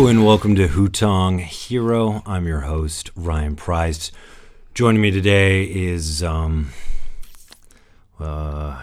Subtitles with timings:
[0.00, 2.22] Hello and welcome to Hutong Hero.
[2.24, 4.10] I'm your host Ryan Price.
[4.72, 6.70] Joining me today is um
[8.18, 8.82] uh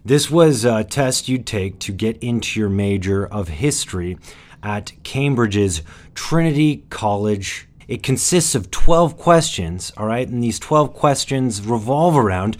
[0.05, 4.17] this was a test you'd take to get into your major of history
[4.61, 5.81] at Cambridge's
[6.13, 7.67] Trinity College.
[7.87, 10.27] It consists of 12 questions, all right?
[10.27, 12.57] And these 12 questions revolve around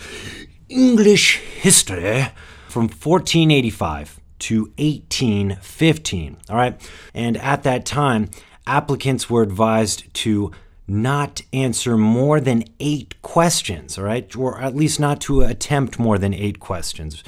[0.70, 2.28] English history
[2.68, 6.38] from 1485 to 1815.
[6.50, 6.80] All right.
[7.14, 8.30] And at that time,
[8.68, 10.52] applicants were advised to
[10.88, 13.98] not answer more than eight questions.
[13.98, 14.36] All right.
[14.36, 17.24] Or at least not to attempt more than eight questions.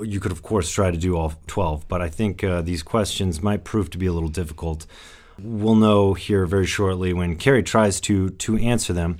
[0.00, 3.42] You could, of course, try to do all 12, but I think uh, these questions
[3.42, 4.86] might prove to be a little difficult.
[5.38, 9.18] We'll know here very shortly when Kerry tries to, to answer them.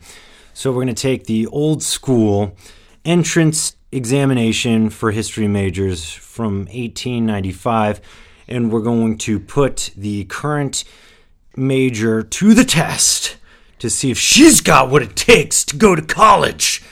[0.53, 2.57] So we're going to take the old school
[3.05, 8.01] entrance examination for history majors from 1895,
[8.47, 10.85] and we're going to put the current
[11.57, 13.37] major to the test
[13.79, 16.83] to see if she's got what it takes to go to college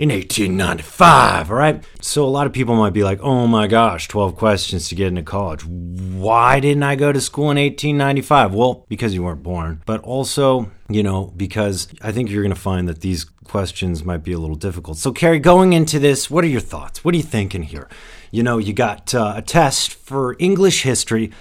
[0.00, 1.50] in 1895.
[1.50, 1.84] All right.
[2.00, 5.08] So a lot of people might be like, oh my gosh, 12 questions to get
[5.08, 5.64] into college.
[5.66, 8.54] Why didn't I go to school in 1895?
[8.54, 12.60] Well, because you weren't born, but also, you know, because I think you're going to
[12.60, 14.96] find that these questions might be a little difficult.
[14.96, 17.04] So, Kerry, going into this, what are your thoughts?
[17.04, 17.88] What are you thinking here?
[18.30, 21.32] You know, you got uh, a test for English history.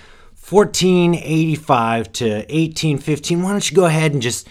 [0.50, 3.44] 1485 to 1815.
[3.44, 4.48] Why don't you go ahead and just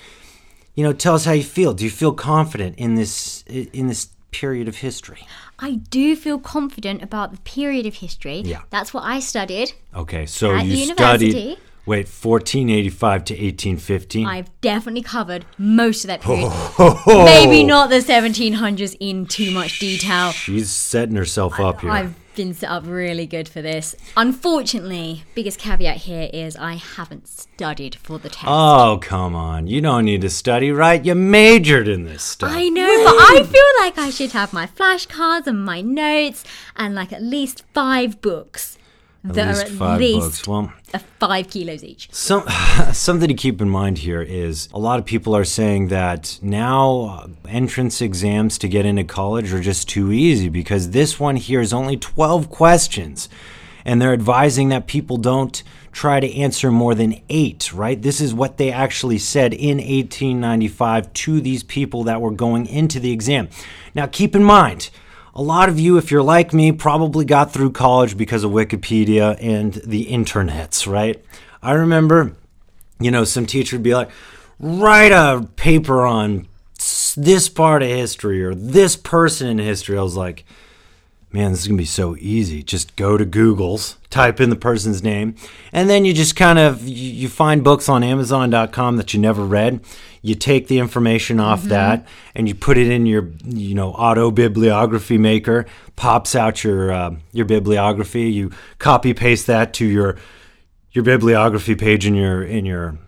[0.77, 4.11] you know tell us how you feel do you feel confident in this in this
[4.31, 5.27] period of history
[5.59, 8.43] I do feel confident about the period of history.
[8.45, 8.63] Yeah.
[8.71, 9.73] That's what I studied.
[9.93, 11.31] okay so At you university.
[11.33, 11.59] studied
[11.89, 16.53] wait 1485 to 1815 I've definitely covered most of that period.
[16.81, 17.25] Oh.
[17.25, 20.31] Maybe not the 1700s in too much detail.
[20.33, 23.97] she's setting herself up here I've been set up really good for this.
[24.17, 28.45] Unfortunately, biggest caveat here is I haven't studied for the test.
[28.47, 32.69] oh come on you don't need to study right you majored in this stuff I
[32.69, 36.45] know, but I feel like I should have my flashcards and my notes
[36.77, 38.79] and like at least five books
[39.25, 40.73] at that least are at five least books well
[41.19, 42.09] five kilos each.
[42.13, 42.45] Some
[42.93, 47.01] something to keep in mind here is a lot of people are saying that now
[47.01, 51.61] uh, entrance exams to get into college are just too easy because this one here
[51.61, 53.29] is only 12 questions
[53.85, 55.63] and they're advising that people don't
[55.93, 58.01] try to answer more than 8, right?
[58.01, 63.01] This is what they actually said in 1895 to these people that were going into
[63.01, 63.49] the exam.
[63.95, 64.91] Now keep in mind
[65.39, 69.39] a lot of you, if you're like me, probably got through college because of Wikipedia
[69.41, 71.25] and the internets, right?
[71.63, 72.35] I remember,
[72.99, 74.11] you know, some teacher would be like,
[74.59, 76.49] write a paper on
[77.17, 79.97] this part of history or this person in history.
[79.97, 80.45] I was like,
[81.31, 82.63] man, this is going to be so easy.
[82.63, 85.35] Just go to Google's, type in the person's name,
[85.73, 89.81] and then you just kind of you, find books on amazon.com that you never read.
[90.23, 94.31] You take the information off that and you put it in your you know auto
[94.31, 95.67] bibliography maker,
[95.97, 100.17] pops out your uh, your bibliography, you copy paste that to your
[100.93, 102.99] your bibliography page in your in your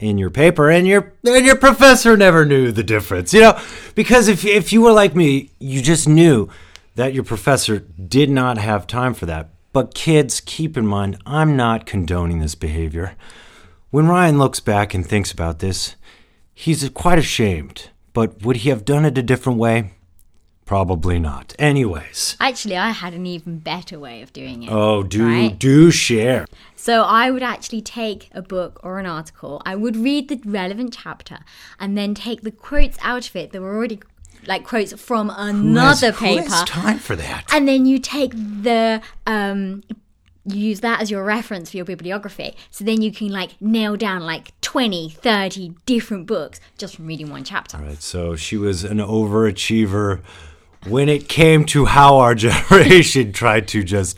[0.00, 3.60] in your paper and your and your professor never knew the difference you know
[3.94, 6.48] because if if you were like me you just knew
[6.94, 9.50] that your professor did not have time for that.
[9.72, 13.14] But kids keep in mind I'm not condoning this behavior.
[13.90, 15.96] When Ryan looks back and thinks about this
[16.60, 17.90] he's quite ashamed.
[18.12, 19.94] But would he have done it a different way?
[20.66, 21.54] Probably not.
[21.58, 22.36] Anyways.
[22.38, 24.70] Actually, I had an even better way of doing it.
[24.70, 25.58] oh do Right.
[25.58, 26.46] do share.
[26.76, 30.96] So I would actually take a book or an article, I would read the relevant
[31.02, 31.38] chapter,
[31.80, 34.00] and then take the quotes out of it that were already
[34.46, 36.48] like quotes from Who has- another who paper.
[36.50, 37.44] has time for that?
[37.52, 39.82] and then you take the um
[40.46, 42.56] you use that as your reference for your bibliography.
[42.70, 47.28] So then you can like nail down like 20, 30 different books just from reading
[47.30, 47.76] one chapter.
[47.76, 50.22] Right, so she was an overachiever
[50.88, 54.16] when it came to how our generation tried to just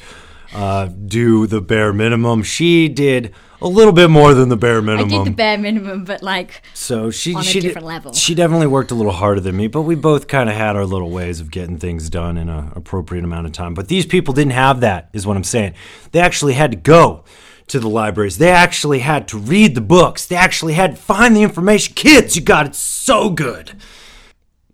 [0.54, 2.44] uh, do the bare minimum.
[2.44, 5.04] She did a little bit more than the bare minimum.
[5.06, 5.24] I minimum.
[5.24, 8.12] did the bare minimum, but like so she on a she did- different level.
[8.12, 10.84] She definitely worked a little harder than me, but we both kind of had our
[10.84, 13.74] little ways of getting things done in an appropriate amount of time.
[13.74, 15.74] But these people didn't have that, is what I'm saying.
[16.12, 17.24] They actually had to go
[17.68, 18.38] to the libraries.
[18.38, 20.26] They actually had to read the books.
[20.26, 21.94] They actually had to find the information.
[21.94, 23.72] Kids, you got it so good.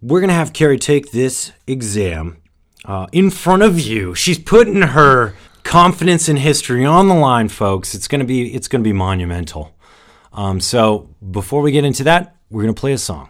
[0.01, 2.39] We're gonna have Kerry take this exam
[2.85, 4.15] uh, in front of you.
[4.15, 5.35] She's putting her
[5.69, 7.95] confidence in history on the line, folks.
[7.95, 9.77] It's gonna be it's gonna be monumental.
[10.33, 13.29] Um, so before we get into that, we're gonna play a song.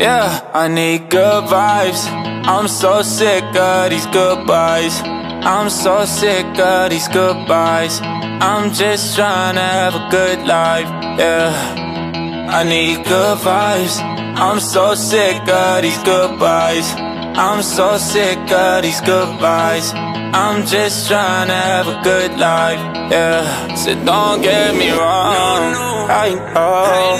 [0.00, 2.04] Yeah, I need good vibes.
[2.46, 5.13] I'm so sick of these goodbyes.
[5.46, 8.00] I'm so sick of these goodbyes.
[8.02, 10.88] I'm just trying to have a good life.
[11.18, 14.00] Yeah, I need good vibes.
[14.00, 17.13] I'm so sick of these goodbyes.
[17.36, 19.92] I'm so sick of these goodbyes.
[19.94, 22.78] I'm just trying to have a good life.
[23.10, 25.74] Yeah, so don't get me wrong.
[26.06, 26.30] I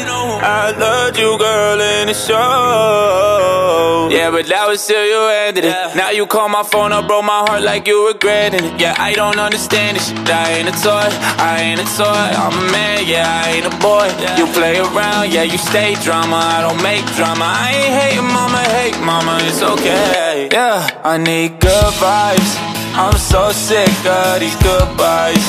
[0.05, 4.09] know I loved you, girl, in the show.
[4.11, 5.75] Yeah, but that was still you ended it.
[5.97, 8.81] Now you call my phone up, broke my heart like you regretting it.
[8.81, 10.29] Yeah, I don't understand this shit.
[10.29, 11.09] I ain't a toy,
[11.41, 12.05] I ain't a toy.
[12.05, 14.07] I'm a man, yeah, I ain't a boy.
[14.37, 16.37] You play around, yeah, you stay drama.
[16.37, 17.47] I don't make drama.
[17.47, 20.04] I ain't hating, mama, hate mama, it's okay.
[20.53, 22.53] Yeah, I need good vibes.
[22.95, 25.45] I'm so sick of these goodbyes.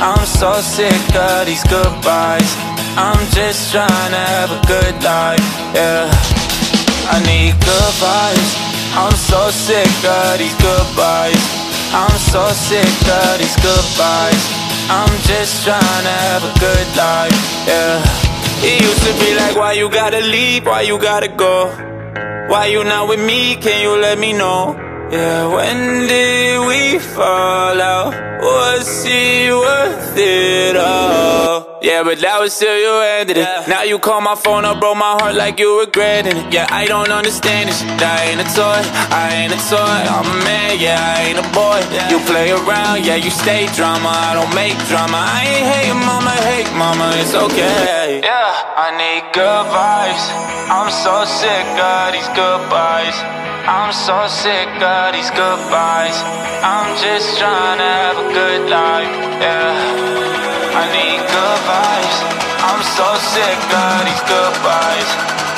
[0.00, 2.50] I'm so sick of these goodbyes.
[2.96, 6.10] I'm just trying to have a good life, yeah.
[7.08, 8.50] I need good vibes.
[8.96, 11.40] I'm so sick of these goodbyes.
[11.92, 14.42] I'm so sick of these goodbyes.
[14.90, 18.02] I'm just trying to have a good life, yeah.
[18.62, 20.66] It used to be like, why you gotta leave?
[20.66, 21.89] Why you gotta go?
[22.50, 23.54] Why you not with me?
[23.54, 24.74] Can you let me know?
[25.12, 28.12] Yeah, when did we fall out?
[28.42, 31.69] Was it worth it all?
[31.80, 33.48] Yeah, but that was still you ended it.
[33.64, 36.52] Now you call my phone up, broke my heart like you regretting it.
[36.52, 37.80] Yeah, I don't understand this.
[37.80, 39.80] I ain't a toy, I ain't a toy.
[39.80, 41.80] I'm a man, yeah, I ain't a boy.
[42.12, 44.12] You play around, yeah, you stay drama.
[44.12, 45.24] I don't make drama.
[45.24, 48.20] I ain't hating, mama, hate mama, it's okay.
[48.20, 50.24] Yeah, I need good vibes.
[50.68, 53.16] I'm so sick of these goodbyes.
[53.64, 56.16] I'm so sick of these goodbyes.
[56.60, 59.08] I'm just trying to have a good life,
[59.40, 60.59] yeah.
[60.80, 62.18] I need good vibes.
[62.64, 63.04] I'm so
[63.36, 65.10] sick of these goodbyes.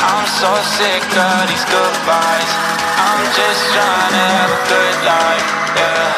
[0.03, 2.51] I'm so sick of these goodbyes.
[2.99, 5.47] I'm just trying to have a good life,
[5.79, 6.11] yeah.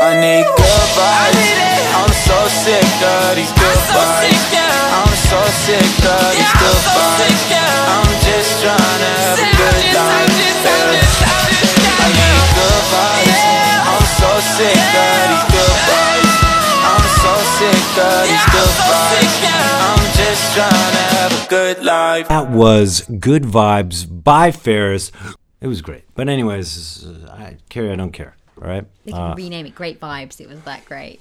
[0.00, 1.52] I need good vibes.
[2.00, 4.40] I'm so sick of these goodbyes.
[4.56, 7.69] I'm so sick of these goodbyes.
[22.20, 22.28] Life.
[22.28, 25.12] That was Good Vibes by Ferris.
[25.60, 26.04] It was great.
[26.14, 28.36] But anyways, uh, I, Kerry, I don't care.
[28.60, 28.84] All right.
[29.04, 30.40] they can rename it Great Vibes.
[30.40, 31.20] It was that great.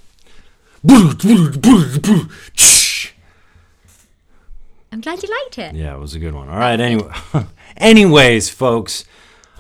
[4.92, 5.76] I'm glad you liked it.
[5.76, 6.50] Yeah, it was a good one.
[6.50, 6.80] All right.
[6.80, 7.12] Anyway,
[7.78, 9.06] anyways, folks.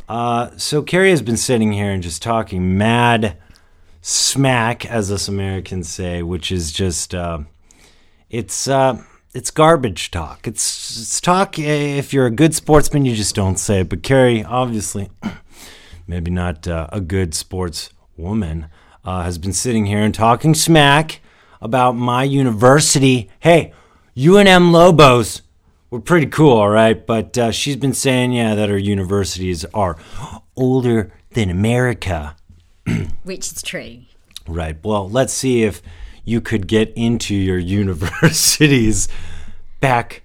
[0.08, 3.38] Uh, so Kerry has been sitting here and just talking mad
[4.02, 7.40] smack, as us Americans say, which is just uh,
[8.30, 10.48] it's uh, it's garbage talk.
[10.48, 11.58] It's it's talk.
[11.60, 13.90] eh, If you're a good sportsman, you just don't say it.
[13.90, 15.10] But Kerry, obviously,
[16.08, 18.70] maybe not uh, a good sportswoman,
[19.06, 21.22] uh, has been sitting here and talking smack
[21.62, 23.30] about my university.
[23.40, 23.74] Hey,
[24.16, 25.42] UNM Lobos
[25.90, 29.98] were pretty cool, all right, but uh, she's been saying, yeah, that our universities are
[30.56, 32.36] older than America.
[33.24, 34.00] Which is true.
[34.48, 34.78] Right.
[34.84, 35.82] Well, let's see if
[36.30, 39.08] you could get into your universities
[39.80, 40.22] back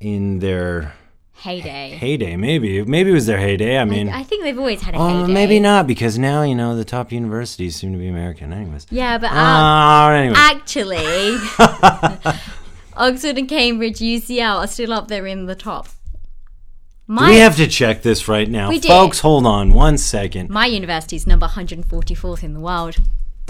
[0.00, 0.94] in their
[1.34, 1.90] Heyday.
[1.96, 2.36] heyday.
[2.36, 3.76] Maybe, maybe it was their heyday.
[3.78, 5.32] I mean, I think they've always had a Oh, heyday.
[5.32, 8.86] maybe not because now you know the top universities seem to be American, anyways.
[8.90, 10.34] Yeah, but um, Ah, anyway.
[10.36, 11.36] actually,
[12.96, 15.88] Oxford and Cambridge, UCL are still up there in the top.
[17.08, 19.18] My, we have to check this right now, folks.
[19.20, 20.48] Hold on one second.
[20.50, 22.96] my university's number 144th in the world.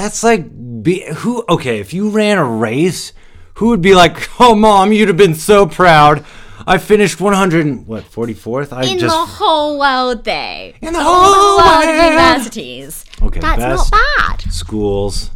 [0.02, 1.44] That's like be, who?
[1.49, 3.12] Okay, if you ran a race,
[3.54, 6.25] who would be like, "Oh, mom, you'd have been so proud.
[6.66, 8.73] I finished 100 and what 44th.
[8.73, 10.73] I In just the whole world, though.
[10.80, 11.97] in the whole the world world.
[12.11, 13.04] universities.
[13.23, 14.52] Okay, That's not bad.
[14.52, 15.30] schools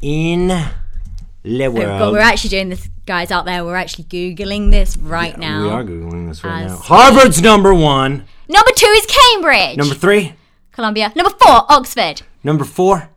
[0.00, 1.98] in the Oh, world.
[1.98, 3.62] God, we're actually doing this, guys out there.
[3.64, 5.62] We're actually googling this right now.
[5.64, 6.76] We are googling this right now.
[6.76, 8.24] Harvard's number one.
[8.48, 9.76] Number two is Cambridge.
[9.76, 10.32] Number three.
[10.72, 11.12] Columbia.
[11.14, 12.22] Number four, Oxford.
[12.42, 13.10] Number four.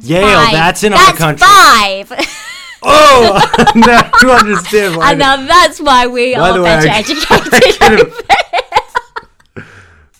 [0.00, 0.22] Yale.
[0.26, 0.52] Five.
[0.52, 1.46] That's in That's our country.
[1.46, 2.12] Five.
[2.86, 3.40] Oh,
[3.76, 5.12] now you understand why.
[5.12, 8.12] and now that's why we are better I- educated.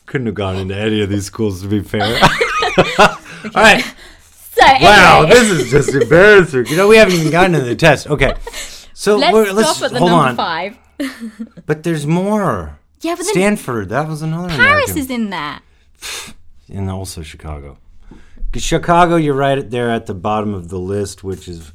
[0.07, 2.05] Couldn't have gone into any of these schools to be fair.
[2.05, 3.19] All
[3.55, 3.85] right.
[4.23, 6.67] so Wow, this is just embarrassing.
[6.69, 8.07] You know, we haven't even gotten to the test.
[8.07, 8.33] Okay.
[8.95, 10.37] So let's, we're- let's stop at the hold number on.
[10.37, 10.79] five.
[11.67, 12.79] But there's more.
[13.03, 14.99] Yeah, but Stanford, that was another Paris American.
[14.99, 15.61] is in there.
[16.73, 17.77] and also Chicago.
[18.59, 21.73] Chicago, you're right there at the bottom of the list, which is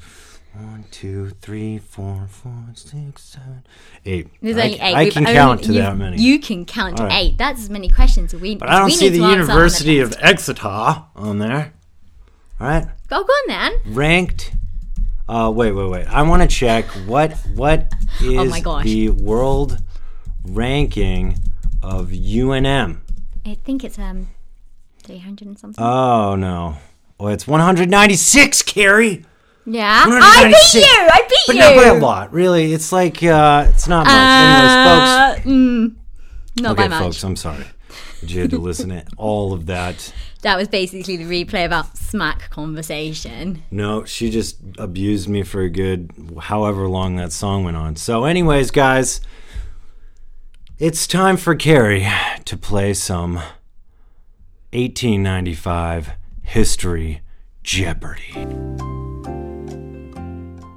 [0.54, 3.64] one, two, three, four, four, six, seven,
[4.06, 4.28] eight.
[4.42, 4.94] There's I, only eight.
[4.96, 6.22] I We've can only- count to that many.
[6.22, 7.26] You can count to right.
[7.26, 7.38] eight.
[7.38, 8.56] That's as many questions as we.
[8.56, 10.68] but I don't see the to answer on University of Exeter
[11.16, 11.74] on there.
[12.60, 13.94] All right, Go, go on then.
[13.96, 14.52] ranked.
[15.30, 16.08] Uh, wait, wait, wait.
[16.08, 18.84] I want to check what what is Oh my gosh.
[18.84, 19.78] the world
[20.44, 21.38] ranking
[21.82, 22.98] of UNM.
[23.46, 24.28] I think it's um,
[25.18, 25.84] and something.
[25.84, 26.78] Oh no.
[27.20, 29.26] Well, it's 196, Kerry.
[29.66, 30.88] yeah, I beat you.
[30.88, 31.62] I beat But you.
[31.62, 32.72] But not by a lot, really.
[32.74, 34.16] It's like uh, it's not much.
[34.16, 35.46] Anyways, folks.
[35.46, 35.96] Uh, mm,
[36.62, 37.04] not Okay, by much.
[37.04, 37.24] folks.
[37.24, 37.66] I'm sorry.
[38.22, 40.14] You had to listen to all of that.
[40.42, 43.62] That was basically the replay about smack conversation.
[43.72, 46.14] No, she just abused me for a good
[46.44, 47.98] however long that song went on.
[47.98, 49.20] So, anyways, guys,
[50.78, 52.08] it's time for Kerry
[52.46, 53.42] to play some
[54.72, 56.12] 1895
[56.44, 57.22] History
[57.64, 58.34] Jeopardy.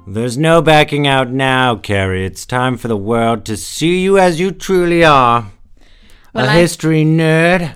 [0.07, 2.25] There's no backing out now, Kerry.
[2.25, 5.51] It's time for the world to see you as you truly are.
[6.33, 7.75] Well, a I- history nerd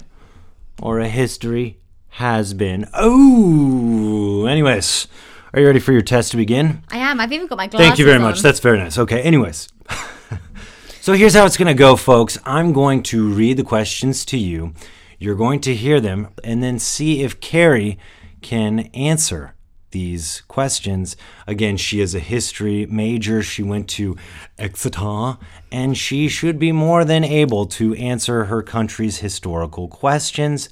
[0.81, 1.77] or a history
[2.09, 2.87] has been.
[2.95, 5.07] Oh, anyways,
[5.53, 6.81] are you ready for your test to begin?
[6.89, 7.19] I am.
[7.19, 8.23] I've even got my glasses Thank you very on.
[8.23, 8.41] much.
[8.41, 8.97] That's very nice.
[8.97, 9.69] Okay, anyways.
[11.01, 12.39] so here's how it's going to go, folks.
[12.43, 14.73] I'm going to read the questions to you.
[15.19, 17.97] You're going to hear them and then see if Kerry
[18.41, 19.55] can answer
[19.91, 21.15] these questions.
[21.47, 23.41] Again, she is a history major.
[23.41, 24.17] She went to
[24.57, 25.37] Exeter,
[25.71, 30.69] and she should be more than able to answer her country's historical questions.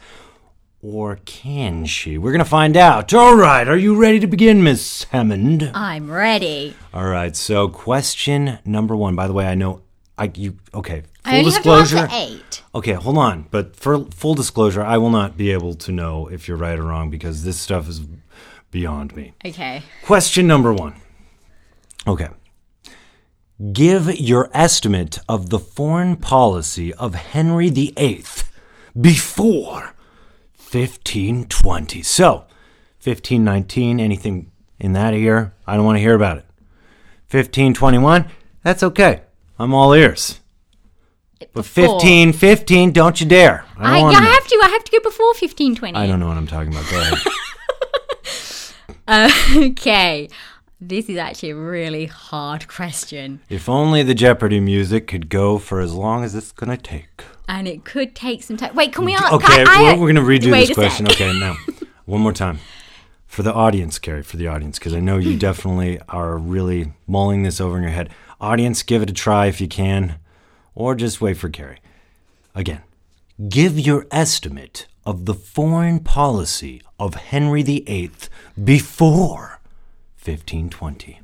[0.81, 2.19] Or can she?
[2.19, 3.11] We're going to find out.
[3.13, 5.71] All right, are you ready to begin, Miss Hammond?
[5.73, 6.75] I'm ready.
[6.93, 7.35] All right.
[7.35, 9.15] So, question number one.
[9.15, 9.81] By the way, I know
[10.17, 11.01] I you okay.
[11.25, 12.07] Full disclosure.
[12.11, 12.63] eight.
[12.73, 13.47] Okay, hold on.
[13.51, 16.83] But for full disclosure, I will not be able to know if you're right or
[16.83, 18.01] wrong because this stuff is
[18.71, 19.33] beyond me.
[19.43, 19.81] Okay.
[20.03, 20.95] Question number one.
[22.07, 22.29] Okay.
[23.71, 28.25] Give your estimate of the foreign policy of Henry VIII
[28.99, 29.93] before
[30.57, 32.01] 1520.
[32.01, 32.45] So,
[33.01, 36.45] 1519, anything in that year, I don't want to hear about it.
[37.31, 38.25] 1521,
[38.61, 39.21] that's okay.
[39.57, 40.41] I'm all ears.
[41.39, 41.95] But Before.
[41.95, 43.65] 1515, don't you dare.
[43.77, 44.61] I, I, yeah, I have to.
[44.63, 45.95] I have to go before 1520.
[45.97, 46.89] I don't know what I'm talking about.
[46.89, 47.17] Go ahead.
[49.07, 50.29] Okay.
[50.81, 53.39] This is actually a really hard question.
[53.49, 57.23] If only the Jeopardy music could go for as long as it's gonna take.
[57.47, 58.75] And it could take some time.
[58.75, 59.31] Wait, can we ask?
[59.31, 61.05] Okay, I, we're, we're gonna redo this question.
[61.05, 61.15] sec.
[61.15, 61.55] Okay, now
[62.05, 62.59] one more time
[63.25, 67.43] for the audience, Kerry, for the audience, because I know you definitely are really mulling
[67.43, 68.09] this over in your head.
[68.41, 70.19] Audience, give it a try if you can,
[70.75, 71.79] or just wait for Kerry.
[72.53, 72.81] Again,
[73.49, 78.11] give your estimate of the foreign policy of Henry VIII
[78.61, 79.59] before
[80.23, 81.19] 1520.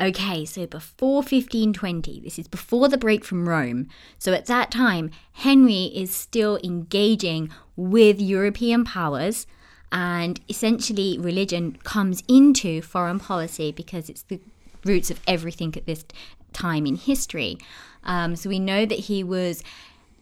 [0.00, 3.88] Okay, so before 1520, this is before the break from Rome.
[4.18, 9.48] So at that time, Henry is still engaging with European powers,
[9.90, 14.38] and essentially, religion comes into foreign policy because it's the
[14.84, 16.04] roots of everything at this
[16.52, 17.58] time in history.
[18.04, 19.62] Um, so we know that he was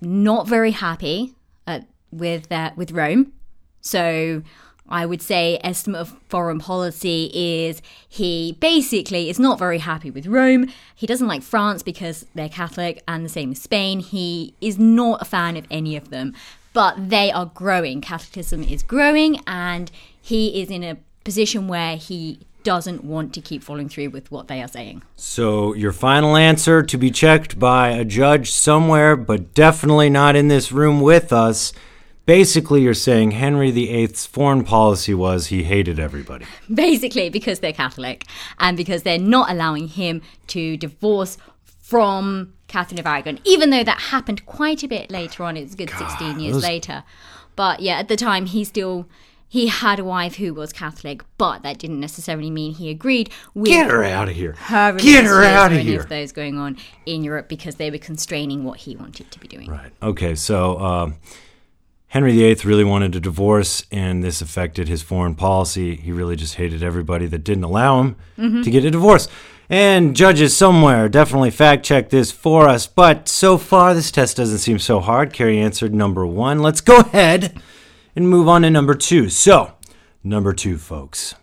[0.00, 1.35] not very happy
[1.66, 1.80] uh,
[2.11, 3.33] with uh, with Rome.
[3.80, 4.42] So
[4.88, 10.26] I would say estimate of foreign policy is he basically is not very happy with
[10.26, 10.73] Rome.
[10.95, 14.00] He doesn't like France because they're Catholic and the same as Spain.
[14.00, 16.35] He is not a fan of any of them,
[16.73, 18.00] but they are growing.
[18.00, 19.90] Catholicism is growing and
[20.21, 24.49] he is in a position where he doesn't want to keep following through with what
[24.49, 25.02] they are saying.
[25.14, 30.49] So, your final answer to be checked by a judge somewhere, but definitely not in
[30.49, 31.73] this room with us
[32.26, 36.44] basically, you're saying Henry VIII's foreign policy was he hated everybody.
[36.75, 38.25] basically because they're Catholic
[38.58, 44.00] and because they're not allowing him to divorce from Catherine of Aragon, even though that
[44.11, 45.56] happened quite a bit later on.
[45.56, 47.04] It's a good 16 years those- later.
[47.54, 49.06] But yeah, at the time, he still.
[49.48, 53.66] He had a wife who was Catholic, but that didn't necessarily mean he agreed with
[53.66, 54.54] Get her out of here.
[54.58, 56.00] her Get her out of here.
[56.00, 56.76] of those going on
[57.06, 59.70] in Europe because they were constraining what he wanted to be doing.
[59.70, 59.92] Right.
[60.02, 60.34] Okay.
[60.34, 61.10] So uh,
[62.08, 65.94] Henry VIII really wanted a divorce, and this affected his foreign policy.
[65.94, 68.16] He really just hated everybody that didn't allow him
[68.64, 69.28] to get a divorce.
[69.68, 72.86] And judges somewhere definitely fact check this for us.
[72.86, 75.32] But so far, this test doesn't seem so hard.
[75.32, 76.60] Kerry answered number one.
[76.60, 77.60] Let's go ahead
[78.16, 79.28] and move on to number two.
[79.28, 79.75] So,
[80.25, 81.37] number two, folks.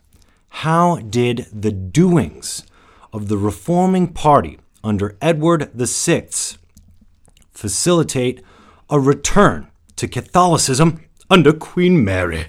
[0.50, 2.66] How did the doings
[3.14, 6.28] of the reforming party under Edward VI
[7.52, 8.44] facilitate
[8.90, 12.48] a return to Catholicism under Queen Mary.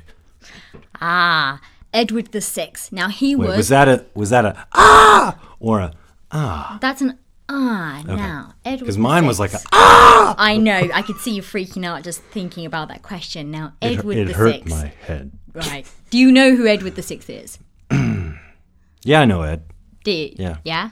[1.00, 1.60] Ah,
[1.92, 2.92] Edward the Sixth.
[2.92, 5.92] Now he Wait, was, was that a was that a ah or a
[6.32, 6.78] ah?
[6.80, 10.34] that's an ah now Edward because mine was like a ah.
[10.38, 10.88] I know.
[10.92, 13.50] I could see you freaking out just thinking about that question.
[13.50, 14.70] Now, It, Edward it the hurt Sixth.
[14.70, 15.32] my head.
[15.52, 15.86] Right.
[16.10, 17.58] Do you know who Edward the Sixth is?
[19.06, 19.64] Yeah, I know Ed.
[20.02, 20.34] Do you?
[20.38, 20.56] Yeah.
[20.64, 20.90] Yeah.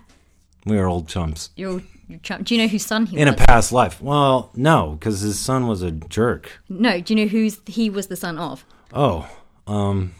[0.66, 3.22] We are old chums You're, you're Do you know whose son he was?
[3.22, 4.02] in a past life.
[4.02, 6.60] Well, no, because his son was a jerk.
[6.68, 7.00] no.
[7.00, 8.66] Do you know who's he was the son of?
[8.92, 9.26] Oh,
[9.66, 10.12] um,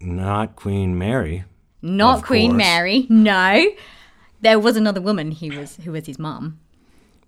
[0.00, 1.44] not Queen Mary.
[1.82, 2.58] Not Queen course.
[2.58, 3.06] Mary.
[3.10, 3.66] No.
[4.46, 6.60] There was another woman who was who was his mom.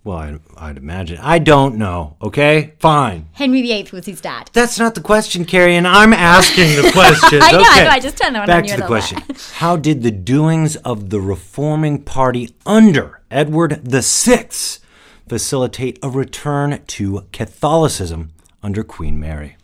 [0.05, 1.19] Well, I, I'd imagine.
[1.21, 2.15] I don't know.
[2.23, 3.29] Okay, fine.
[3.33, 4.51] Henry VIII was his dad.
[4.53, 7.43] That's not the question, Kerry, and I'm asking the questions.
[7.45, 9.21] I know, I know, I just turned around Back on to the question.
[9.55, 14.50] How did the doings of the reforming party under Edward VI
[15.28, 18.31] facilitate a return to Catholicism
[18.63, 19.57] under Queen Mary?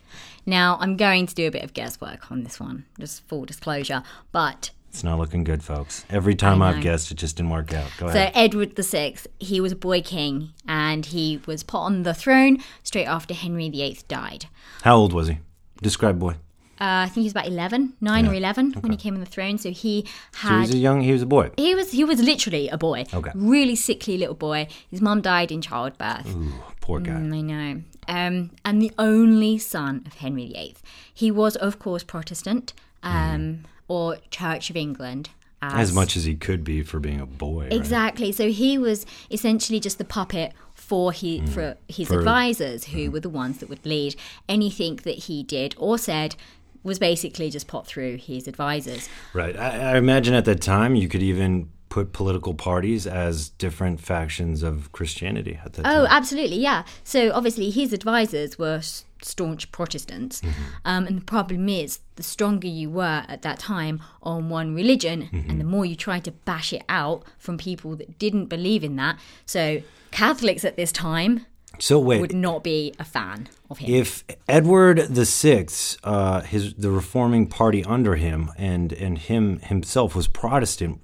[0.45, 4.03] Now I'm going to do a bit of guesswork on this one, just full disclosure.
[4.33, 6.05] But It's not looking good, folks.
[6.09, 7.91] Every time I've guessed, it just didn't work out.
[7.97, 8.31] Go So ahead.
[8.33, 13.03] Edward VI, he was a boy king, and he was put on the throne straight
[13.03, 14.45] after Henry VIII died.
[14.83, 15.39] How old was he?
[15.81, 16.35] Describe boy.
[16.79, 19.25] Uh, I think he was about 11, 9 or 11 when he came on the
[19.25, 19.57] throne.
[19.57, 21.01] So he So he had was a young.
[21.01, 21.51] He was a boy.
[21.57, 23.03] he was he was literally a boy.
[23.13, 23.31] Okay.
[23.35, 24.67] Really sickly little boy.
[24.89, 26.33] His mum died in childbirth.
[26.33, 27.11] Ooh, poor guy.
[27.11, 27.81] Mm, I know.
[28.07, 30.75] Um, and the only son of Henry VIII.
[31.13, 32.71] He was, of course, Protestant
[33.03, 35.29] um, or Church of England.
[35.61, 37.63] As much as he could be for being a boy.
[37.63, 37.73] right?
[37.73, 38.31] Exactly.
[38.31, 42.11] So he was essentially just the puppet for he for his Mm.
[42.11, 44.15] For- advisors, who were the ones that would lead
[44.47, 46.35] anything that he did or said
[46.83, 49.09] was basically just put through his advisors.
[49.33, 49.57] Right.
[49.57, 54.61] I, I imagine at that time you could even put political parties as different factions
[54.61, 56.07] of Christianity at that Oh, time.
[56.11, 56.83] absolutely, yeah.
[57.03, 58.81] So obviously, his advisors were
[59.25, 60.41] staunch Protestants,
[60.85, 65.29] um, and the problem is, the stronger you were at that time on one religion,
[65.49, 68.95] and the more you tried to bash it out from people that didn't believe in
[68.95, 69.19] that.
[69.45, 71.45] So Catholics at this time
[71.79, 73.93] So wait, would not be a fan of him.
[73.93, 80.15] if Edward the Sixth, uh, his the reforming party under him, and and him himself
[80.15, 81.01] was Protestant,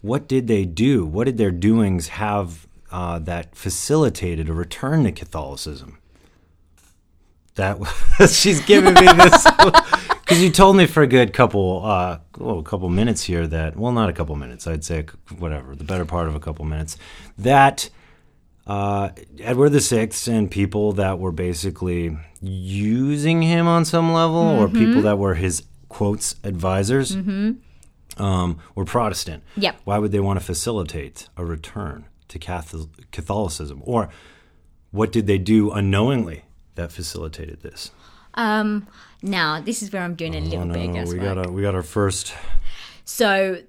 [0.00, 1.04] what did they do?
[1.04, 5.98] What did their doings have uh, that facilitated a return to Catholicism?
[7.56, 9.46] That was- she's giving me this
[10.10, 13.76] because you told me for a good couple, uh, well, a couple minutes here that
[13.76, 15.06] well, not a couple minutes, I'd say
[15.38, 16.96] whatever, the better part of a couple minutes,
[17.38, 17.88] that
[18.66, 25.02] uh, Edward VI and people that were basically using him on some level, or people
[25.02, 27.14] that were his quotes advisors,
[28.18, 29.42] um, were Protestant.
[29.56, 29.80] Yep.
[29.84, 34.08] Why would they want to facilitate a return to Catholic- Catholicism, or
[34.90, 36.42] what did they do unknowingly
[36.76, 37.90] that facilitated this?
[38.34, 38.86] Um,
[39.22, 41.50] now, this is where I'm doing a little Oh no, bit of we got our,
[41.50, 42.34] we got our first.
[43.04, 43.62] So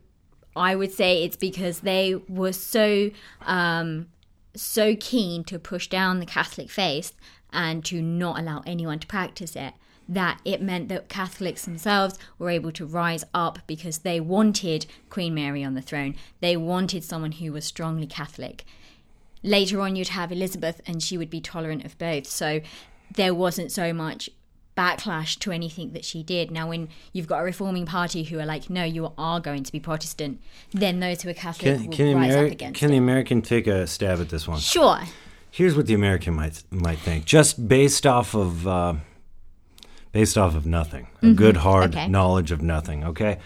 [0.56, 4.08] I would say it's because they were so um,
[4.56, 7.14] so keen to push down the Catholic faith
[7.54, 9.74] and to not allow anyone to practice it
[10.10, 15.34] that it meant that Catholics themselves were able to rise up because they wanted Queen
[15.34, 16.16] Mary on the throne.
[16.40, 18.66] They wanted someone who was strongly Catholic.
[19.44, 22.26] Later on, you'd have Elizabeth, and she would be tolerant of both.
[22.26, 22.62] So
[23.16, 24.30] there wasn't so much
[24.78, 26.52] backlash to anything that she did.
[26.52, 29.72] Now, when you've got a reforming party who are like, no, you are going to
[29.72, 30.40] be Protestant,
[30.72, 32.92] then those who are Catholic Can, will can, the, rise up against can it.
[32.92, 34.60] the American take a stab at this one?
[34.60, 35.00] Sure.
[35.50, 38.94] Here's what the American might might think, just based off of uh,
[40.12, 42.00] based off of nothing, a good hard Mm-hmm.
[42.00, 42.08] Okay.
[42.10, 43.04] knowledge of nothing.
[43.04, 43.40] Okay,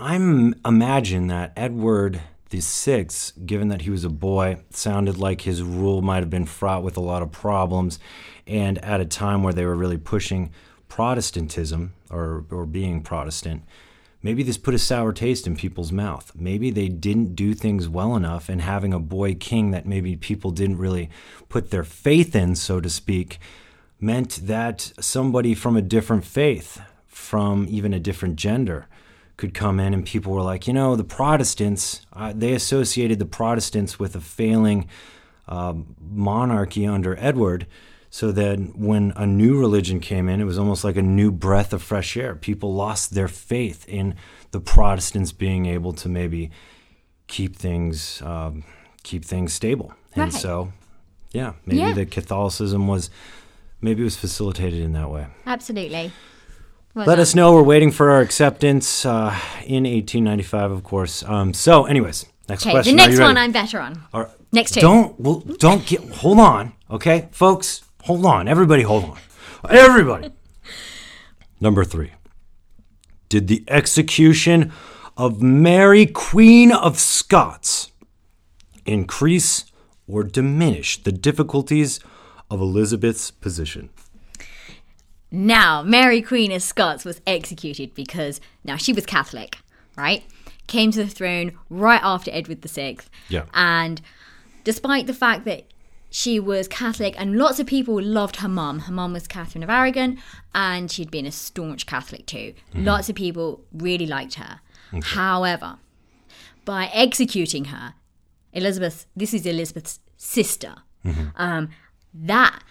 [0.00, 5.62] I'm imagine that Edward the sixth, given that he was a boy, sounded like his
[5.62, 7.98] rule might have been fraught with a lot of problems,
[8.46, 10.50] and at a time where they were really pushing
[10.88, 13.62] Protestantism or or being Protestant.
[14.20, 16.32] Maybe this put a sour taste in people's mouth.
[16.34, 20.50] Maybe they didn't do things well enough, and having a boy king that maybe people
[20.50, 21.08] didn't really
[21.48, 23.38] put their faith in, so to speak,
[24.00, 28.88] meant that somebody from a different faith, from even a different gender,
[29.38, 33.24] could come in, and people were like, you know, the Protestants, uh, they associated the
[33.24, 34.86] Protestants with a failing
[35.48, 37.66] um, monarchy under Edward.
[38.10, 41.74] So that when a new religion came in, it was almost like a new breath
[41.74, 42.34] of fresh air.
[42.34, 44.14] People lost their faith in
[44.50, 46.50] the Protestants being able to maybe
[47.26, 48.64] keep things um,
[49.02, 49.92] keep things stable.
[50.14, 50.32] And Right.
[50.32, 50.72] so,
[51.32, 51.92] yeah, maybe Yeah.
[51.92, 53.10] the Catholicism was
[53.82, 55.26] maybe it was facilitated in that way.
[55.44, 56.10] Absolutely.
[57.06, 57.54] Let us know.
[57.54, 59.30] We're waiting for our acceptance uh,
[59.64, 61.22] in 1895, of course.
[61.22, 62.96] Um, so, anyways, next Okay, question.
[62.96, 63.36] the next one?
[63.36, 64.02] I'm better on.
[64.12, 64.28] Right.
[64.52, 64.80] Next two.
[64.80, 66.00] Don't well, don't get.
[66.00, 67.82] Hold on, okay, folks.
[68.04, 68.82] Hold on, everybody.
[68.82, 69.18] Hold on,
[69.70, 70.30] everybody.
[71.60, 72.12] Number three.
[73.28, 74.72] Did the execution
[75.16, 77.92] of Mary, Queen of Scots,
[78.86, 79.66] increase
[80.06, 82.00] or diminish the difficulties
[82.50, 83.90] of Elizabeth's position?
[85.30, 89.58] Now, Mary Queen of Scots was executed because now she was Catholic,
[89.96, 90.24] right?
[90.66, 92.98] Came to the throne right after Edward VI.
[93.28, 93.44] Yeah.
[93.52, 94.00] And
[94.64, 95.64] despite the fact that
[96.10, 99.68] she was Catholic and lots of people loved her mum, her mum was Catherine of
[99.70, 100.18] Aragon
[100.54, 102.54] and she'd been a staunch Catholic too.
[102.74, 104.60] Lots of people really liked her.
[105.02, 105.76] However,
[106.64, 107.94] by executing her,
[108.54, 110.76] Elizabeth, this is Elizabeth's sister,
[111.36, 111.68] um,
[112.14, 112.62] that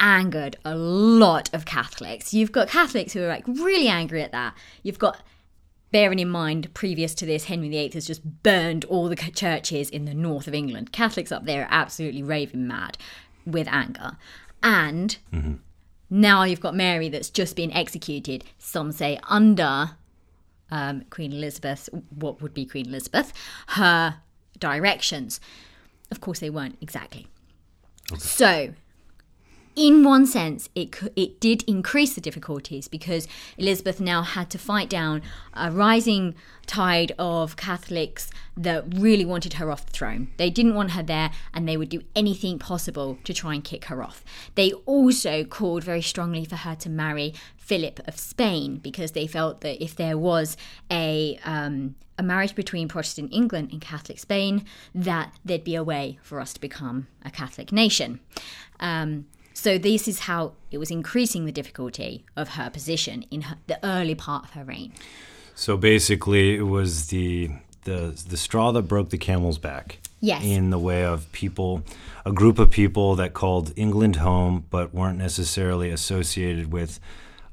[0.00, 2.34] angered a lot of Catholics.
[2.34, 4.54] You've got Catholics who are like really angry at that.
[4.82, 5.22] You've got,
[5.92, 10.06] bearing in mind, previous to this, Henry VIII has just burned all the churches in
[10.06, 10.92] the north of England.
[10.92, 12.96] Catholics up there are absolutely raving mad
[13.46, 14.16] with anger.
[14.62, 15.16] And
[16.08, 19.92] now you've got Mary that's just been executed, some say under
[20.70, 23.32] um, Queen Elizabeth, what would be Queen Elizabeth,
[23.68, 24.16] her
[24.58, 25.40] directions.
[26.10, 27.26] Of course, they weren't exactly.
[28.18, 28.74] So,
[29.80, 34.90] in one sense, it it did increase the difficulties because Elizabeth now had to fight
[34.90, 35.22] down
[35.54, 36.34] a rising
[36.66, 40.28] tide of Catholics that really wanted her off the throne.
[40.36, 43.86] They didn't want her there, and they would do anything possible to try and kick
[43.86, 44.22] her off.
[44.54, 49.62] They also called very strongly for her to marry Philip of Spain because they felt
[49.62, 50.58] that if there was
[50.90, 56.18] a um, a marriage between Protestant England and Catholic Spain, that there'd be a way
[56.22, 58.20] for us to become a Catholic nation.
[58.78, 59.24] Um,
[59.60, 63.78] so this is how it was increasing the difficulty of her position in her, the
[63.84, 64.90] early part of her reign.
[65.54, 67.50] So basically, it was the
[67.84, 69.98] the the straw that broke the camel's back.
[70.20, 70.44] Yes.
[70.44, 71.82] In the way of people,
[72.24, 76.98] a group of people that called England home, but weren't necessarily associated with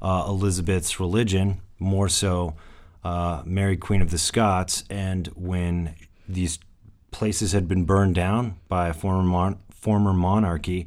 [0.00, 1.60] uh, Elizabeth's religion.
[1.78, 2.54] More so,
[3.04, 4.84] uh, Mary Queen of the Scots.
[4.88, 5.94] And when
[6.26, 6.58] these
[7.10, 10.86] places had been burned down by a former mon- former monarchy.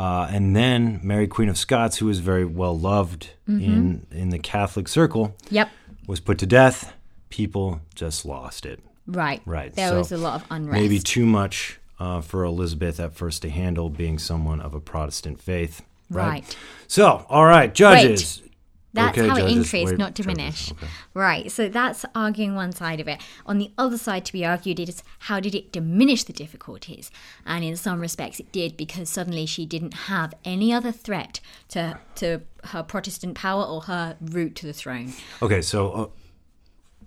[0.00, 4.38] Uh, and then Mary Queen of Scots, who was very well loved in in the
[4.38, 5.68] Catholic circle, Yep.
[6.06, 6.94] was put to death.
[7.28, 8.80] People just lost it.
[9.06, 9.42] Right.
[9.44, 9.74] Right.
[9.74, 10.80] There so was a lot of unrest.
[10.80, 15.38] Maybe too much uh, for Elizabeth at first to handle, being someone of a Protestant
[15.38, 15.82] faith.
[16.08, 16.28] Right.
[16.28, 16.56] Right.
[16.88, 18.42] So, all right, judges.
[18.92, 20.26] That's Okay, how it increased, not judges.
[20.26, 20.72] diminished.
[20.72, 20.86] Okay.
[21.14, 21.50] Right.
[21.52, 23.20] So that's arguing one side of it.
[23.46, 27.10] On the other side, to be argued, is how did it diminish the difficulties?
[27.46, 31.98] And in some respects, it did because suddenly she didn't have any other threat to
[32.16, 35.12] to her Protestant power or her route to the throne.
[35.40, 36.06] Okay, so uh,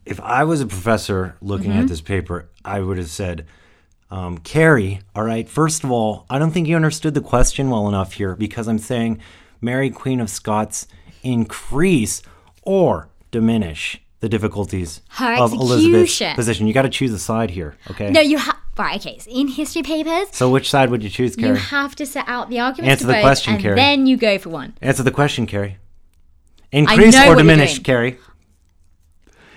[0.05, 1.81] if I was a professor looking Mm-hmm.
[1.81, 3.45] at this paper, I would have said,
[4.09, 7.87] um, Kerry, all right, first of all, I don't think you understood the question well
[7.89, 9.19] enough here because I'm saying
[9.61, 10.87] Mary, Queen of Scots,
[11.23, 12.21] increase
[12.61, 16.35] or diminish the difficulties Her of Elizabeth's execution.
[16.35, 16.67] position.
[16.67, 18.09] You got to choose a side here, okay?
[18.11, 18.99] No, you have right.
[19.05, 21.49] Okay, so in history papers, so which side would you choose, Kerry?
[21.49, 23.75] you have to set out the arguments Answer to the both, question, and Kerry.
[23.75, 24.75] then you go for one.
[24.81, 25.77] Answer the question, Kerry.
[26.71, 27.83] Increase know or what you're diminish, doing.
[27.83, 28.17] Kerry?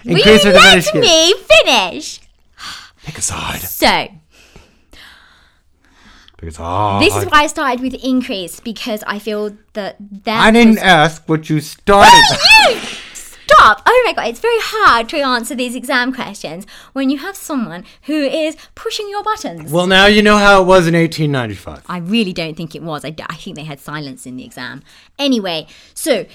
[0.04, 0.84] Will Increase you or diminish?
[0.86, 1.06] let Kerry?
[1.06, 2.20] me finish?
[3.04, 3.60] Pick a side.
[3.60, 4.08] So
[6.36, 7.02] Pick a side.
[7.02, 10.78] this is why I started with increase because I feel that that I didn't was-
[10.82, 12.12] ask what you started.
[12.70, 12.80] you
[13.14, 13.80] stop!
[13.86, 17.84] Oh my god, it's very hard to answer these exam questions when you have someone
[18.02, 19.72] who is pushing your buttons.
[19.72, 21.84] Well, now you know how it was in 1895.
[21.88, 23.04] I really don't think it was.
[23.04, 24.82] I, d- I think they had silence in the exam.
[25.18, 26.26] Anyway, so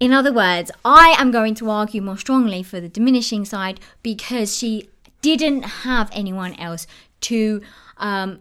[0.00, 4.56] in other words, I am going to argue more strongly for the diminishing side because
[4.58, 4.88] she
[5.22, 6.86] didn't have anyone else
[7.22, 7.62] to
[7.98, 8.40] um,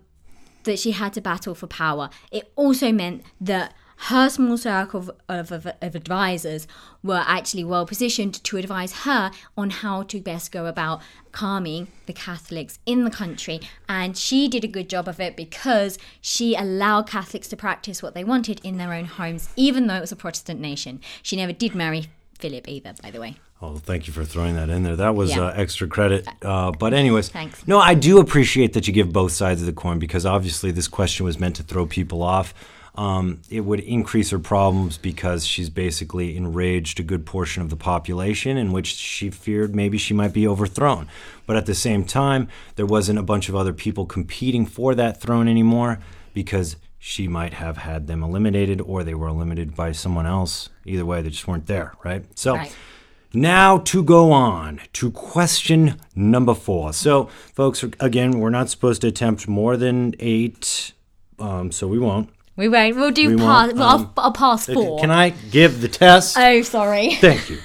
[0.63, 2.09] that she had to battle for power.
[2.31, 3.73] It also meant that
[4.05, 6.67] her small circle of, of, of, advisors
[7.03, 12.13] were actually well positioned to advise her on how to best go about calming the
[12.13, 13.59] Catholics in the country.
[13.87, 18.15] And she did a good job of it because she allowed Catholics to practice what
[18.15, 20.99] they wanted in their own homes, even though it was a Protestant nation.
[21.21, 22.07] She never did marry
[22.39, 23.37] Philip either, by the way.
[23.63, 24.95] Oh, thank you for throwing that in there.
[24.95, 25.41] That was Yeah.
[25.47, 26.27] uh, extra credit.
[26.41, 27.67] Uh, but, anyways, Thanks.
[27.67, 30.87] no, I do appreciate that you give both sides of the coin because obviously this
[30.87, 32.55] question was meant to throw people off.
[32.95, 37.77] Um, it would increase her problems because she's basically enraged a good portion of the
[37.77, 41.07] population, in which she feared maybe she might be overthrown.
[41.45, 45.21] But at the same time, there wasn't a bunch of other people competing for that
[45.21, 45.99] throne anymore
[46.33, 50.67] because she might have had them eliminated or they were eliminated by someone else.
[50.85, 52.25] Either way, they just weren't there, right?
[52.37, 52.55] So.
[52.55, 52.75] Right.
[53.33, 56.91] Now to go on to question number four.
[56.93, 60.91] So, folks, again, we're not supposed to attempt more than eight,
[61.39, 62.29] um, so we won't.
[62.57, 62.97] We won't.
[62.97, 63.73] We'll do We pass.
[63.73, 64.99] well, um, I'll, I'll pass four.
[64.99, 66.37] Can I give the test?
[66.37, 67.15] Oh, sorry.
[67.21, 67.59] Thank you.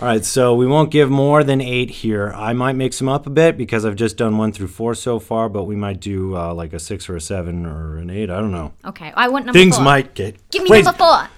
[0.00, 2.32] All right, so we won't give more than eight here.
[2.34, 5.18] I might mix them up a bit because I've just done one through four so
[5.18, 8.30] far, but we might do uh, like a six or a seven or an eight.
[8.30, 8.72] I don't know.
[8.86, 9.84] Okay, I want number Things four.
[9.84, 10.36] might get.
[10.50, 10.84] Give me crazy.
[10.84, 11.28] number four.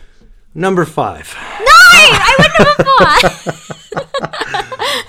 [0.55, 1.35] Number five.
[1.61, 3.53] No, I want number four.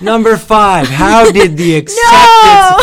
[0.00, 0.88] Number five.
[0.88, 2.04] How did the acceptance?
[2.44, 2.80] no.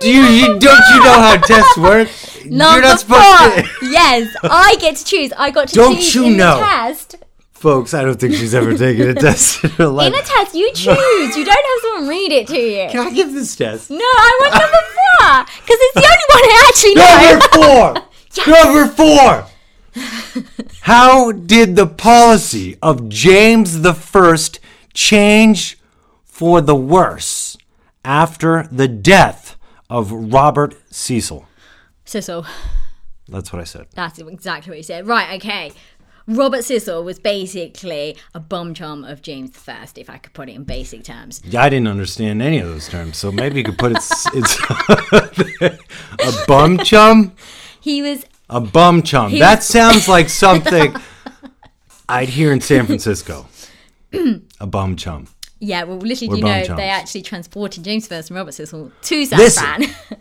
[0.00, 0.62] Do you, you don't
[0.92, 2.08] you know how tests work?
[2.46, 3.62] Number You're not supposed four.
[3.80, 3.90] to.
[3.90, 5.32] yes, I get to choose.
[5.36, 6.56] I got to Don't choose you in know?
[6.58, 7.16] the test.
[7.52, 10.08] Folks, I don't think she's ever taken a test in her life.
[10.12, 11.36] In a test, you choose.
[11.36, 12.88] you don't have someone read it to you.
[12.90, 13.90] Can I give this test?
[13.90, 17.30] No, I want number four because it's the only one I actually know.
[17.30, 17.94] Number four.
[18.46, 19.53] Number four.
[20.82, 24.60] How did the policy of James the First
[24.92, 25.78] change
[26.24, 27.56] for the worse
[28.04, 29.56] after the death
[29.88, 31.46] of Robert Cecil?
[32.04, 32.44] Cecil,
[33.28, 33.86] That's what I said.
[33.94, 35.06] that's exactly what you said.
[35.06, 35.72] Right, okay.
[36.26, 40.52] Robert Cecil was basically a bum chum of James I, if I could put it
[40.54, 41.42] in basic terms.
[41.44, 43.98] Yeah, I didn't understand any of those terms, so maybe you could put it.
[44.34, 44.58] It's
[46.42, 47.32] a bum chum.
[47.80, 49.30] He was A bum chum.
[49.30, 50.94] He that was- sounds like something
[52.08, 53.46] I'd hear in San Francisco.
[54.60, 55.26] a bum chum.
[55.60, 56.76] Yeah, well, little do you know, chums.
[56.76, 59.64] they actually transported James I and Robert Cecil to San Listen.
[59.64, 59.84] Fran.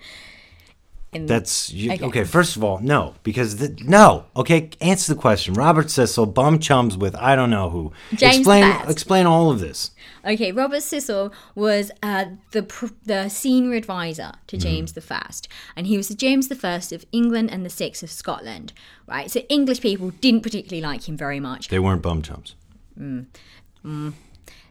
[1.14, 2.06] In- That's you, Okay.
[2.06, 2.24] okay.
[2.24, 4.26] First of all, no, because the, no.
[4.36, 5.54] Okay, answer the question.
[5.54, 7.92] Robert Cecil bum chums with I don't know who.
[8.16, 8.90] James explain Bass.
[8.92, 9.92] explain all of this.
[10.26, 15.98] Okay, Robert Cecil was uh, the the senior advisor to James the First, and he
[15.98, 18.72] was the James the First of England and the Sixth of Scotland.
[19.08, 21.68] Right, so English people didn't particularly like him very much.
[21.68, 22.56] They weren't bum chums.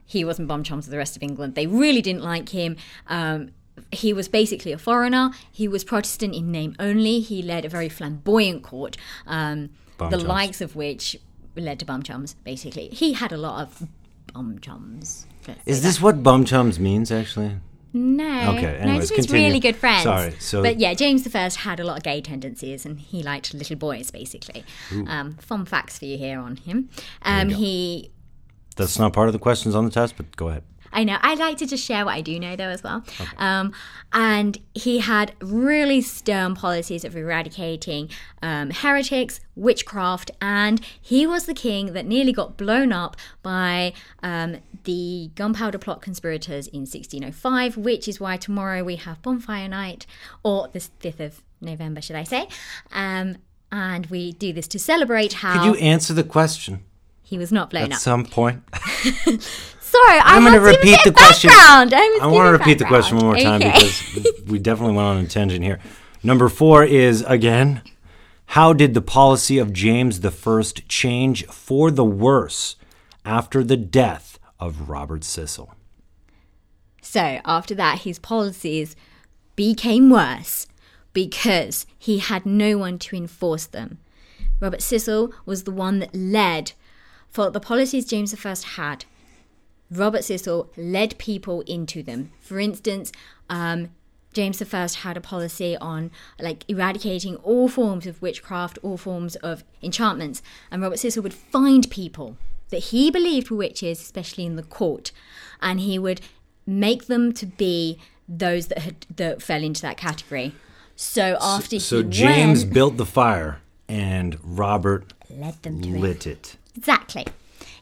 [0.05, 1.55] He wasn't bum chums with the rest of England.
[1.55, 2.76] They really didn't like him.
[3.09, 3.50] Um,
[3.90, 5.31] he was basically a foreigner.
[5.51, 7.21] He was Protestant in name only.
[7.21, 10.25] He led a very flamboyant court, um, the chums.
[10.25, 11.16] likes of which
[11.57, 12.35] led to bum chums.
[12.45, 13.88] Basically, he had a lot of
[14.33, 15.27] bum chums.
[15.66, 15.87] Is that.
[15.88, 17.57] this what bum chums means actually?
[17.95, 18.53] No.
[18.53, 19.47] Okay, no, anyways, just means continue.
[19.49, 20.05] really good friends.
[20.05, 23.23] Sorry, so- but yeah, James the First had a lot of gay tendencies, and he
[23.23, 24.64] liked little boys, basically.
[25.07, 26.88] Um, fun facts for you here on him.
[27.23, 28.11] Um, he,
[28.77, 30.62] That's not part of the questions on the test, but go ahead.
[30.92, 33.05] I know, I like to just share what I do know though as well.
[33.37, 33.72] Um,
[34.12, 38.11] and he had really stern policies of eradicating
[38.42, 44.59] um, heretics, witchcraft, and he was the king that nearly got blown up by um,
[44.85, 50.07] the gunpowder plot conspirators in 1605, which is why tomorrow we have bonfire night,
[50.42, 52.48] or the 5th of November, should I say.
[52.92, 53.37] Um,
[53.70, 56.85] and we do this to celebrate how Could you answer the question
[57.22, 57.94] he was not blown at up.
[57.94, 58.62] At some point?
[59.92, 61.48] Sorry, I'm going gonna repeat the question.
[61.48, 61.92] Background.
[61.94, 63.72] I, I want to repeat the question one more time Okay.
[63.72, 65.81] because we definitely went on a tangent here.
[66.22, 67.83] Number four is again,
[68.46, 72.76] how did the policy of James the First change for the worse
[73.26, 75.74] after the death of Robert Cecil?
[77.02, 78.96] So after that, his policies
[79.57, 80.68] became worse
[81.12, 83.98] because he had no one to enforce them.
[84.59, 86.72] Robert Cecil was the one that led
[87.28, 89.05] for the policies James I had.
[89.92, 92.33] Robert Cecil led people into them.
[92.40, 93.12] For instance,
[93.50, 93.90] um,
[94.33, 99.62] James I had a policy on like eradicating all forms of witchcraft, all forms of
[99.83, 102.37] enchantments, and Robert Cecil would find people
[102.70, 105.12] that he believed were witches, especially in the court,
[105.61, 106.22] and he would
[106.66, 110.55] make them to be those that had that fell into that category.
[110.96, 115.88] So after he So he James went, built the fire and Robert led them to
[115.88, 116.00] it.
[116.00, 116.57] lit it.
[116.74, 117.26] Exactly.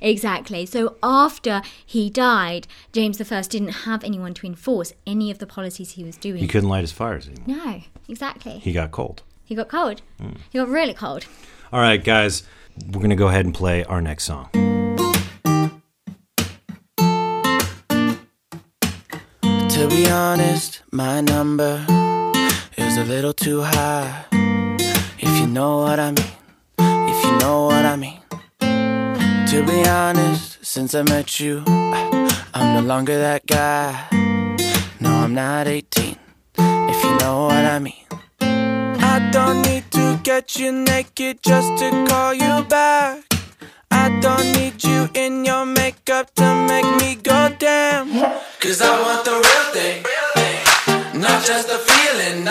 [0.00, 0.66] Exactly.
[0.66, 5.92] So after he died, James I didn't have anyone to enforce any of the policies
[5.92, 6.38] he was doing.
[6.38, 7.56] He couldn't light his fires anymore.
[7.64, 8.58] no, exactly.
[8.58, 9.22] He got cold.
[9.44, 10.00] He got cold.
[10.20, 10.32] Hmm.
[10.50, 11.26] He got really cold.
[11.72, 12.42] All right, guys,
[12.86, 14.48] we're going to go ahead and play our next song.
[19.68, 21.84] To be honest, my number
[22.76, 24.24] is a little too high.
[25.18, 26.26] If you know what I mean,
[26.78, 28.20] if you know what I mean.
[29.50, 34.06] To be honest, since I met you, I'm no longer that guy.
[35.00, 36.16] No, I'm not 18,
[36.56, 38.06] if you know what I mean.
[38.40, 43.24] I don't need to get you naked just to call you back.
[43.90, 48.08] I don't need you in your makeup to make me go damn.
[48.60, 52.44] Cause I want the real thing, not just the feeling.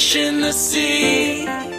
[0.00, 1.69] Fish in the sea.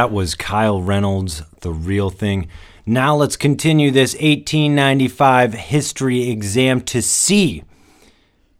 [0.00, 2.48] That was Kyle Reynolds, The Real Thing.
[2.86, 7.64] Now let's continue this 1895 history exam to see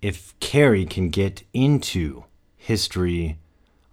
[0.03, 2.25] if Kerry can get into
[2.59, 3.39] history,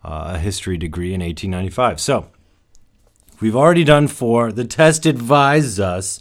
[0.03, 2.01] uh, a history degree in 1895.
[2.01, 2.27] So,
[3.39, 4.51] we've already done four.
[4.51, 6.19] The test advised us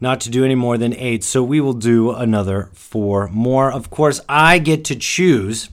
[0.00, 3.70] not to do any more than eight, so we will do another four more.
[3.70, 5.68] Of course, I get to choose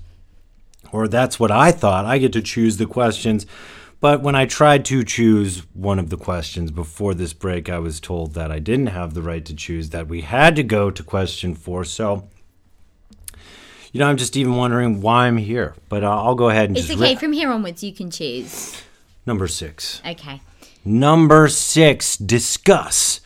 [0.96, 2.06] or that's what I thought.
[2.06, 3.46] I get to choose the questions.
[4.00, 8.00] But when I tried to choose one of the questions before this break, I was
[8.00, 11.02] told that I didn't have the right to choose, that we had to go to
[11.04, 11.86] question four.
[11.86, 12.28] So,
[13.92, 15.76] you know, I'm just even wondering why I'm here.
[15.90, 17.14] But I'll go ahead and It's okay.
[17.14, 18.80] ri- From here onwards, you can choose.
[19.26, 20.02] number six.
[20.06, 20.42] Okay.
[20.84, 23.22] Number six, discuss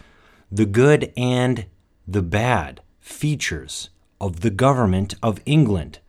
[0.49, 1.65] the good and
[2.07, 3.89] the bad features
[4.21, 5.99] of the government of England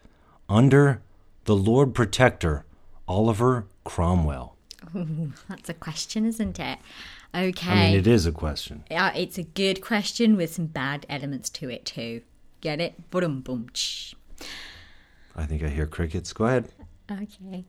[0.49, 1.03] under
[1.47, 2.64] the Lord Protector,
[3.09, 4.57] Oliver Cromwell.
[5.49, 6.78] That's a question, isn't it?
[7.35, 7.70] Okay.
[7.70, 8.85] I mean, it is a question.
[8.91, 12.22] Yeah, it's a good question with some bad elements to it too.
[12.61, 13.11] Get it?
[13.11, 13.68] Boom, boom.
[15.37, 16.33] I think I hear crickets.
[16.33, 16.72] Go ahead.
[17.11, 17.64] Okay.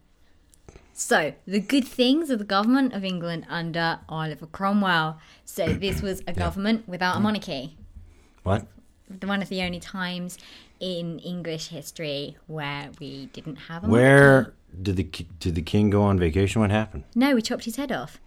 [0.94, 5.20] So, the good things of the government of England under Oliver Cromwell.
[5.46, 7.78] So, this was a government without a monarchy.
[8.44, 8.68] What?
[9.24, 10.38] one of the only times
[10.82, 13.88] in English history where we didn't have a.
[13.88, 15.04] Where did the
[15.40, 16.60] did the king go on vacation?
[16.62, 17.04] What happened?
[17.16, 18.20] No, we chopped his head off.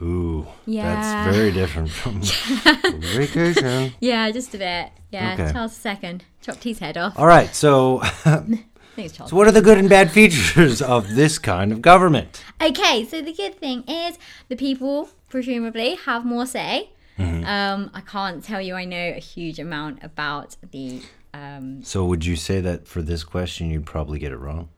[0.00, 0.94] Ooh, Yeah.
[0.94, 2.20] that's very different from
[3.14, 3.92] vacation.
[4.00, 4.90] Yeah, just a bit.
[5.10, 5.52] Yeah, Okay.
[5.52, 7.18] Charles II chopped his head off.
[7.18, 11.82] All right, so so what are the good and bad features of this kind of
[11.82, 12.42] government?
[12.60, 16.90] Okay, so the good thing is the people presumably have more say.
[17.18, 17.44] Mm-hmm.
[17.44, 21.02] Um, I can't tell you I know a huge amount about the.
[21.34, 24.68] Um, So would you say that for this question you'd probably get it wrong?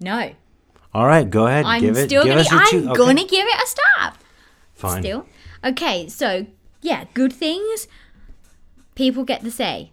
[0.00, 0.32] no,
[0.94, 1.64] All right, go ahead.
[1.66, 2.06] I'm give it.
[2.08, 2.48] still give gonna.
[2.50, 4.14] I'm okay, gonna give it a stab.
[4.74, 5.02] Fine.
[5.02, 5.26] Still,
[5.64, 6.08] okay.
[6.08, 6.46] So
[6.80, 7.86] yeah, good things.
[8.94, 9.92] People get the say,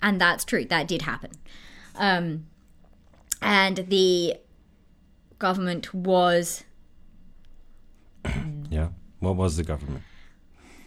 [0.00, 0.64] and that's true.
[0.64, 1.32] That did happen.
[1.96, 2.46] Um,
[3.42, 4.36] and the
[5.38, 6.64] government was
[8.70, 8.88] Yeah.
[9.20, 10.04] What was the government?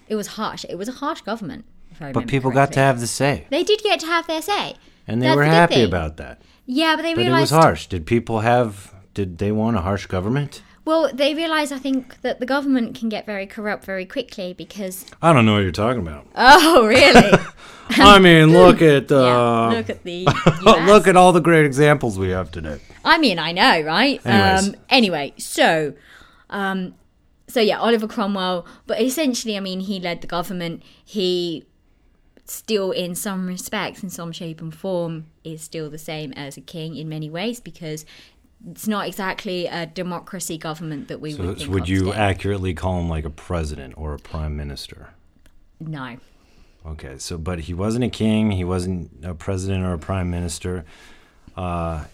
[0.08, 0.66] it was harsh.
[0.70, 1.66] It was a harsh government.
[2.14, 4.76] But people got to have the say, They did get to have their say.
[5.08, 5.86] and they That's were the happy thing.
[5.86, 6.42] about that.
[6.66, 7.88] Yeah, but they But it was harsh.
[7.88, 8.94] Did people have?
[9.14, 10.62] Did they want a harsh government?
[10.84, 15.06] Well, they realized, I think, that the government can get very corrupt very quickly because.
[15.22, 16.26] I don't know what you're talking about.
[16.36, 17.38] Oh, really?
[17.92, 19.18] I mean, look at yeah.
[19.18, 20.26] uh, Look at the.
[20.64, 22.80] Look at all the great examples we have today.
[23.04, 24.20] I mean, I know, right?
[24.26, 24.70] Anyways.
[24.70, 25.94] Um, anyway, so,
[26.50, 26.96] um,
[27.48, 28.66] so yeah, Oliver Cromwell.
[28.88, 30.84] But essentially, I mean, he led the government.
[31.04, 31.66] He
[32.52, 36.62] still, in some respects, in some shape and form, is still the same as a
[36.62, 38.06] king in many ways because
[38.70, 42.18] it's not exactly a democracy government that we So, would so would you today.
[42.18, 45.10] accurately call him like a president or a prime minister?
[45.80, 46.18] No.
[46.86, 48.52] Okay, so but he wasn't a king.
[48.52, 50.86] He wasn't a president or a prime minister.
[51.56, 52.06] Uh,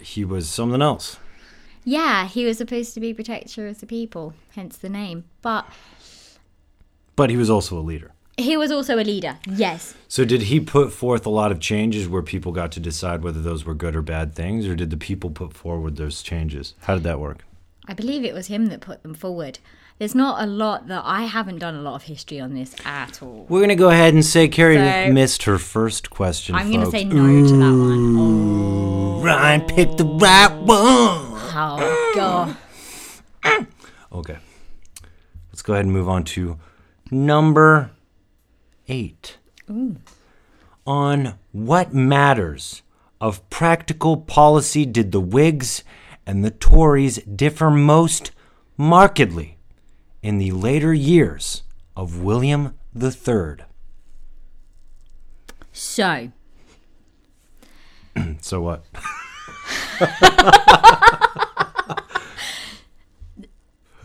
[0.00, 1.16] he was something else.
[1.84, 5.24] Yeah, he was supposed to be protector of the people, hence the name.
[5.42, 5.66] But
[7.16, 8.11] But he was also a leader.
[8.38, 9.38] He was also a leader.
[9.46, 9.94] Yes.
[10.08, 13.42] So did he put forth a lot of changes where people got to decide whether
[13.42, 16.74] those were good or bad things, or did the people put forward those changes?
[16.80, 17.44] How did that work?
[17.86, 19.58] I believe it was him that put them forward.
[19.98, 23.22] There's not a lot that I haven't done a lot of history on this at
[23.22, 23.44] all.
[23.48, 26.54] We're gonna go ahead and say Kerry So- missed her first question.
[26.54, 27.14] I'm going to say no
[27.46, 28.16] to that one.
[28.18, 30.68] Oh, Ryan picked the right one.
[31.54, 32.56] oh God.
[34.10, 34.38] Okay.
[35.50, 36.58] Let's go ahead and move on to
[37.10, 37.90] number
[38.88, 39.38] eight.
[40.86, 42.82] On what matters
[43.20, 45.84] of practical policy did the Whigs
[46.26, 48.32] and the Tories differ most
[48.76, 49.58] markedly
[50.22, 51.62] in the later years
[51.96, 53.64] of William III?
[55.72, 56.32] So,
[58.40, 58.84] So what?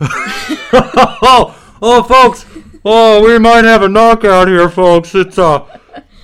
[0.00, 2.46] oh, oh, folks!
[2.84, 5.14] Oh, we might have a knockout here, folks.
[5.14, 5.66] It's uh,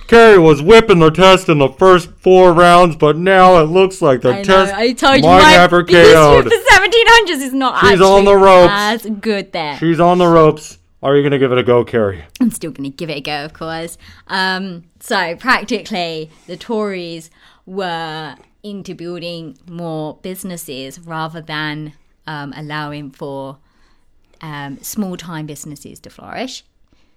[0.07, 4.21] Kerry was whipping the test in the first four rounds, but now it looks like
[4.21, 6.45] the I know, test I told might my have her KO'd.
[6.45, 8.71] the 1700s is not She's on the ropes.
[8.73, 9.77] as good there.
[9.77, 10.77] She's on the ropes.
[11.03, 12.23] Are you gonna give it a go, Kerry?
[12.41, 13.97] I'm still going to give it a go, of course.
[14.27, 17.29] Um, so, practically, the Tories
[17.67, 21.93] were into building more businesses rather than
[22.25, 23.57] um, allowing for
[24.41, 26.63] um, small time businesses to flourish.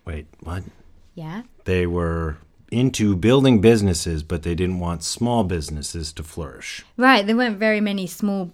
[0.05, 0.62] Wait, what?
[1.14, 1.43] Yeah.
[1.64, 2.39] They were
[2.71, 6.85] into building businesses, but they didn't want small businesses to flourish.
[6.97, 7.27] Right.
[7.27, 8.51] There weren't very many small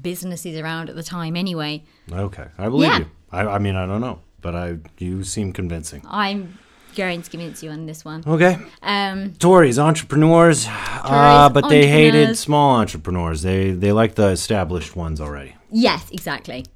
[0.00, 1.82] businesses around at the time anyway.
[2.12, 2.98] Okay, I believe Yeah.
[3.00, 3.06] you.
[3.32, 6.02] I, I mean, I don't know, but I you seem convincing.
[6.08, 6.58] I'm
[6.94, 8.22] going to convince you on this one.
[8.26, 13.42] Okay, Um, Tories, entrepreneurs, uh, but they hated small entrepreneurs.
[13.42, 15.54] They they like the established ones already.
[15.70, 16.66] yes, exactly.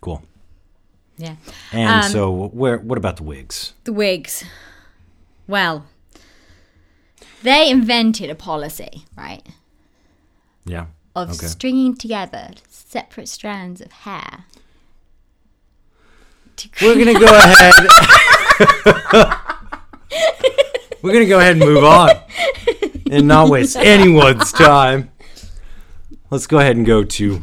[0.00, 0.22] Cool.
[1.20, 1.36] Yeah.
[1.72, 2.78] And Um, so, where?
[2.78, 3.74] What about the Whigs?
[3.84, 4.42] The Whigs.
[5.46, 5.84] Well,
[7.42, 9.42] they invented a policy, right,
[10.64, 10.86] Yeah.
[11.14, 11.46] of Okay.
[11.46, 14.44] stringing together separate strands of hair.
[16.56, 17.86] To We're gonna go ahead.
[21.02, 22.10] We're gonna go ahead and move on,
[23.10, 25.10] and not waste anyone's time.
[26.30, 27.42] Let's go ahead and go to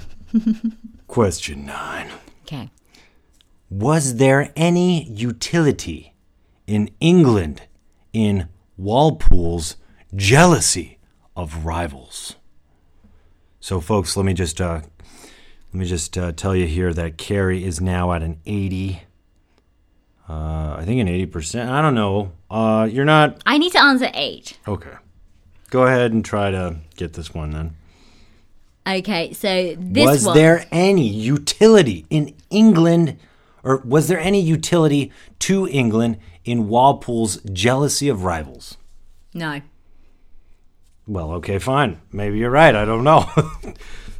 [1.07, 2.09] question nine.
[3.69, 6.13] Was there any utility
[6.65, 7.63] in England
[8.13, 8.47] in
[8.77, 9.75] Walpole's
[10.15, 10.97] jealousy
[11.35, 12.35] of rivals?
[13.59, 14.81] So, folks, let me just uh,
[15.73, 19.01] let me just uh, tell you here that Kerry is now at an eighty.
[20.29, 21.69] Uh, I think an eighty percent.
[21.69, 22.31] I don't know.
[22.49, 24.57] Uh, you're not I need to answer eight.
[24.67, 24.93] okay.
[25.69, 27.75] Go ahead and try to get this one then.
[28.87, 30.37] Okay, so this was one.
[30.37, 33.17] there any utility in England,
[33.67, 38.77] or was there any utility to England in Walpole's jealousy of rivals?
[39.33, 39.61] No.
[41.05, 41.99] Well, okay, fine.
[42.11, 42.73] Maybe you're right.
[42.73, 43.29] I don't know.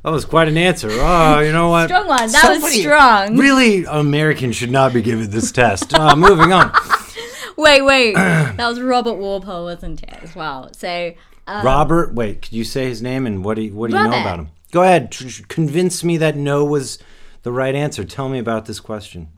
[0.04, 0.90] that was quite an answer.
[0.92, 1.88] Oh, you know what?
[1.88, 2.32] Strong one.
[2.32, 3.38] That was strong.
[3.38, 5.94] Really, Americans should not be given this test.
[5.94, 6.72] Uh, moving on.
[7.58, 8.14] Wait, wait.
[8.14, 10.70] that was Robert Walpole, wasn't it, as well?
[10.74, 11.16] So,
[11.48, 14.04] uh, Robert, wait, could you say his name and what do you, what do you
[14.04, 14.50] know about him?
[14.72, 15.12] Go ahead.
[15.12, 17.00] Tr- convince me that no was
[17.42, 18.04] the right answer.
[18.04, 19.30] Tell me about this question.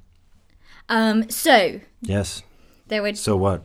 [0.90, 2.44] Um, so Yes.
[2.88, 3.64] there were So what?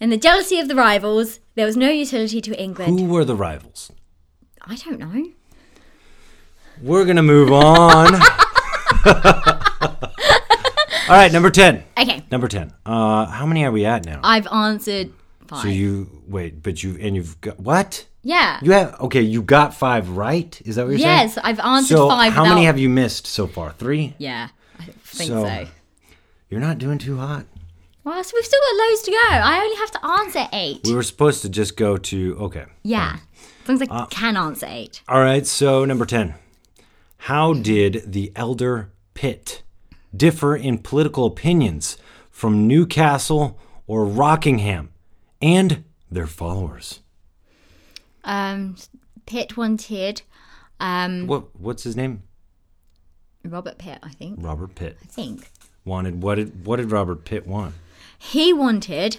[0.00, 1.38] in the jealousy of the rivals.
[1.54, 2.98] There was no utility to England.
[2.98, 3.90] Who were the rivals?
[4.62, 5.26] I don't know.
[6.80, 8.14] We're going to move on.
[11.08, 11.82] All right, number 10.
[11.98, 12.72] Okay, Number 10.
[12.86, 14.20] Uh, how many are we at now?
[14.22, 15.12] I've answered
[15.46, 15.62] five.
[15.62, 18.06] So you wait, but you and you've got what?
[18.22, 18.58] yeah.
[18.62, 19.20] You have okay.
[19.20, 20.60] You got five right.
[20.64, 21.44] Is that what you're yes, saying?
[21.44, 22.32] Yes, I've answered So five.
[22.32, 23.72] how many have you missed so far?
[23.72, 24.14] Three.
[24.18, 24.48] Yeah,
[25.12, 25.66] think So- so.
[26.50, 27.46] You're not doing too hot.
[28.04, 29.18] Well, so we've still got loads to go.
[29.30, 30.80] I only have to answer eight.
[30.84, 32.64] We were supposed to just go to okay.
[32.82, 33.18] yeah,
[33.68, 35.02] as like Uh, can answer eight.
[35.08, 35.46] All right.
[35.46, 36.34] So number ten.
[37.18, 39.62] How did the elder Pitt
[40.14, 41.96] differ in political opinions
[42.30, 43.56] from Newcastle
[43.86, 44.90] or Rockingham
[45.40, 47.00] and their followers?
[48.24, 48.76] Um,
[49.26, 50.22] Pitt wanted
[50.80, 52.24] um What What's his name?
[53.44, 54.38] Robert Pitt, I think.
[54.40, 55.50] Robert Pitt I think
[55.84, 57.74] wanted what did what did Robert Pitt want?
[58.18, 59.18] he wanted.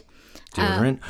[0.55, 1.01] Different.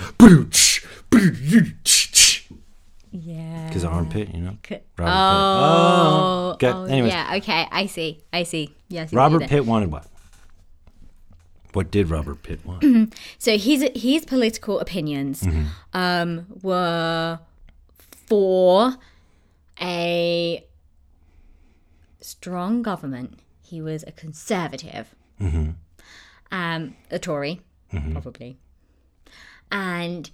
[3.11, 3.67] Yeah.
[3.67, 4.57] Because armpit, you know.
[4.97, 6.73] Robert Oh, Pitt.
[6.73, 7.11] oh, Okay, anyways.
[7.13, 7.35] yeah.
[7.37, 8.23] Okay, I see.
[8.33, 8.73] I see.
[8.89, 9.11] Yes.
[9.11, 9.43] you Robert.
[9.47, 10.07] Pitt wanted what?
[11.73, 13.13] What did Robert Pitt want?
[13.37, 15.63] So his his political opinions Mm-hmm.
[15.93, 17.39] um, were
[18.27, 18.95] for
[19.81, 20.65] a
[22.23, 23.39] strong government.
[23.61, 25.71] He was a conservative, Mm-hmm.
[26.51, 27.61] um, a Tory,
[28.11, 28.57] probably,
[29.71, 30.29] and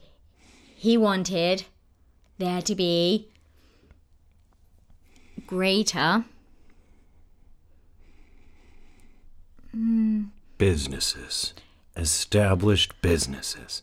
[0.75, 1.63] he wanted
[2.37, 3.27] there to be
[5.47, 6.23] greater.
[10.57, 11.53] businesses,
[11.95, 13.81] established businesses.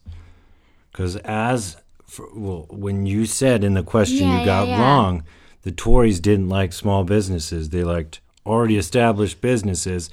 [0.92, 1.76] Because as
[2.06, 4.82] for, well, when you said in the question Yeah, you got yeah, yeah.
[4.82, 5.24] wrong,
[5.66, 10.08] the Tories didn't like small businesses; they liked already established businesses,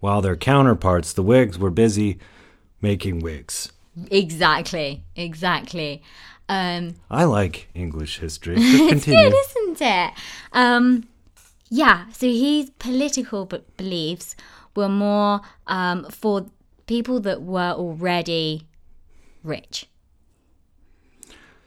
[0.00, 2.18] while their counterparts, the Whigs, were busy
[2.82, 3.70] making wigs.
[4.10, 6.02] Exactly, exactly.
[6.48, 8.56] Um, I like English history.
[8.58, 10.12] It's good, isn't it?
[10.52, 11.06] Um,
[11.68, 12.06] yeah.
[12.10, 14.34] So his political b- beliefs
[14.74, 16.46] were more um, for
[16.88, 18.66] people that were already
[19.44, 19.86] rich.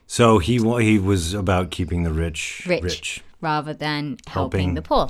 [0.08, 3.24] So he he was about keeping the rich Rich.
[3.42, 4.74] Rather than helping, Helping.
[4.76, 5.10] the poor.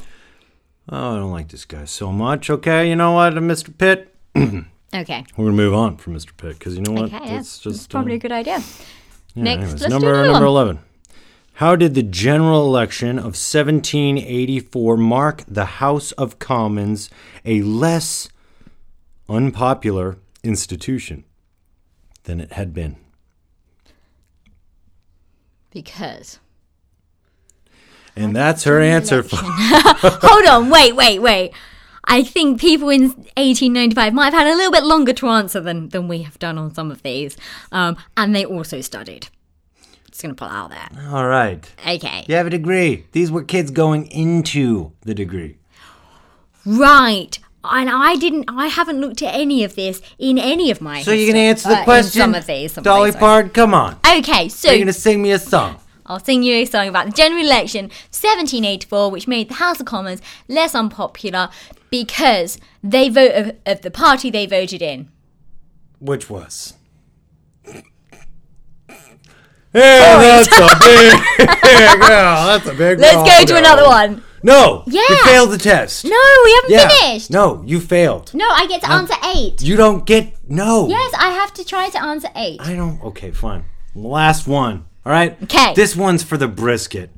[0.92, 2.50] Oh, I don't like this guy so much.
[2.50, 3.76] Okay, you know what, Mr.
[3.78, 4.14] Pitt?
[4.92, 5.24] Okay.
[5.38, 6.36] We're gonna move on from Mr.
[6.36, 7.14] Pitt because you know what?
[7.14, 7.20] Okay.
[7.24, 7.34] Yeah.
[7.36, 8.54] That's That's just probably uh, a good idea.
[9.36, 9.82] yeah, Next, anyways.
[9.82, 10.48] let's number another number one.
[10.48, 10.80] eleven.
[11.54, 17.12] How did the general election of 1784 mark the House of Commons
[17.46, 18.30] a less
[19.30, 21.24] unpopular institution
[22.24, 22.96] than it had been?
[25.72, 26.40] Because.
[28.20, 29.24] And that's her answer.
[29.24, 30.70] For, Hold on.
[30.70, 30.96] Wait.
[30.96, 31.20] Wait.
[31.20, 31.54] Wait.
[32.06, 35.90] I think people in 1895 might have had a little bit longer to answer than,
[35.90, 37.38] than we have done on some of these.
[37.72, 39.28] Um, and they also studied.
[40.10, 41.10] Just going to put that out there.
[41.12, 41.72] all right.
[41.88, 42.26] Okay.
[42.28, 43.06] You have a degree.
[43.12, 45.58] These were kids going into the degree.
[46.66, 47.38] Right.
[47.64, 51.04] And I didn't, I haven't looked at any of this in any of my.
[51.04, 52.72] So you're gonna answer the uh, question, Some of these.
[52.74, 53.52] Some Dolly Parton?
[53.52, 54.00] Come on.
[54.10, 55.80] Okay, so You're gonna sing me a song.
[56.10, 59.86] I'll sing you a song about the general election 1784, which made the House of
[59.86, 61.50] Commons less unpopular
[61.92, 65.10] because they vote of, of the party they voted in.
[66.00, 66.74] Which was?
[69.72, 71.48] Hey, that's a big
[72.02, 72.46] girl.
[72.48, 74.24] That's a big Let's go to another one.
[74.42, 75.02] No, Yeah.
[75.08, 76.06] you failed the test.
[76.06, 76.90] No, we haven't yeah.
[76.90, 77.30] finished.
[77.30, 78.34] No, you failed.
[78.34, 79.62] No, I get to answer eight.
[79.62, 80.88] You don't get no.
[80.88, 82.60] Yes, I have to try to answer eight.
[82.62, 83.00] I don't.
[83.04, 83.66] Okay, fine.
[83.94, 84.86] Last one.
[85.10, 85.42] All right.
[85.42, 85.74] Okay.
[85.74, 87.10] This one's for the brisket.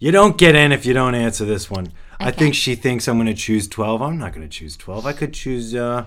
[0.00, 1.92] You don't get in if you don't answer this one.
[2.18, 4.02] I think she thinks I'm going to choose 12.
[4.02, 5.06] I'm not going to choose 12.
[5.06, 5.72] I could choose.
[5.72, 6.06] uh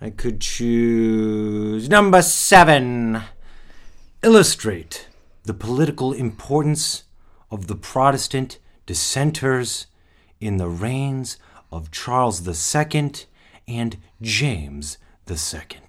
[0.00, 3.20] I could choose number seven.
[4.22, 5.10] Illustrate
[5.42, 7.04] the political importance
[7.50, 9.88] of the Protestant dissenters
[10.40, 11.36] in the reigns
[11.70, 13.12] of Charles II
[13.68, 14.96] and James
[15.28, 15.80] II.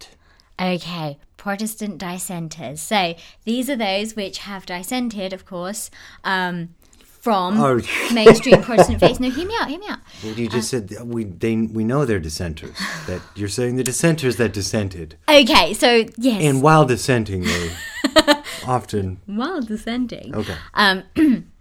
[0.59, 2.81] Okay, Protestant dissenters.
[2.81, 3.15] So
[3.45, 5.89] these are those which have dissented, of course,
[6.23, 7.81] um, from Oh.
[8.13, 9.19] mainstream Protestant faith.
[9.19, 9.69] No, hear me out.
[9.69, 9.99] Hear me out.
[10.23, 12.77] Well, you just said we they we know they're dissenters.
[13.07, 17.71] That you're saying the dissenters that dissented, Okay, so yes, and while dissenting, they
[18.67, 20.35] often while dissenting.
[20.35, 21.03] okay Um,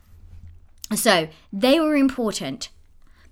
[0.95, 2.69] so they were important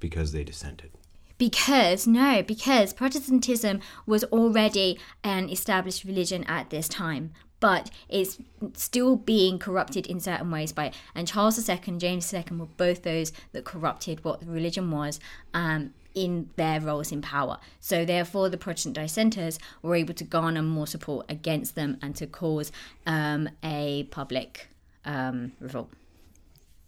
[0.00, 0.90] because they dissented.
[1.38, 7.32] Because no, because Protestantism was already an established religion at this time.
[7.58, 8.38] But it's
[8.74, 13.02] still being corrupted in certain ways by and Charles II and James II were both
[13.02, 15.18] those that corrupted what religion was
[15.54, 17.58] um, in their roles in power.
[17.80, 22.26] So therefore, the Protestant dissenters were able to garner more support against them and to
[22.26, 22.72] cause
[23.06, 24.68] um, a public
[25.04, 25.90] um, revolt.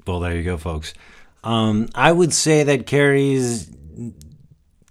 [0.07, 0.95] Well, there you go, folks.
[1.45, 3.71] Um, I would say that Kerry's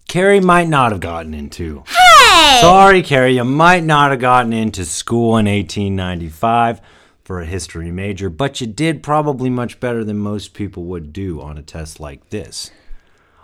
[0.07, 1.83] Kerry might not have gotten into.
[1.87, 2.59] Hey!
[2.61, 6.79] Sorry, Kerry, you might not have gotten into school in 1895
[7.25, 11.41] for a history major, but you did probably much better than most people would do
[11.41, 12.71] on a test like this.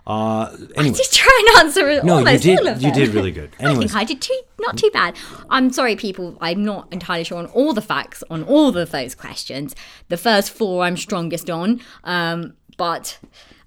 [0.07, 2.81] Uh, anyway, I Just try and answer no, you did.
[2.81, 3.51] You did really good.
[3.59, 5.15] I think I did too, not too bad.
[5.49, 6.37] I'm sorry, people.
[6.41, 9.75] I'm not entirely sure on all the facts on all of those questions.
[10.09, 13.17] The first four I'm strongest on, um, but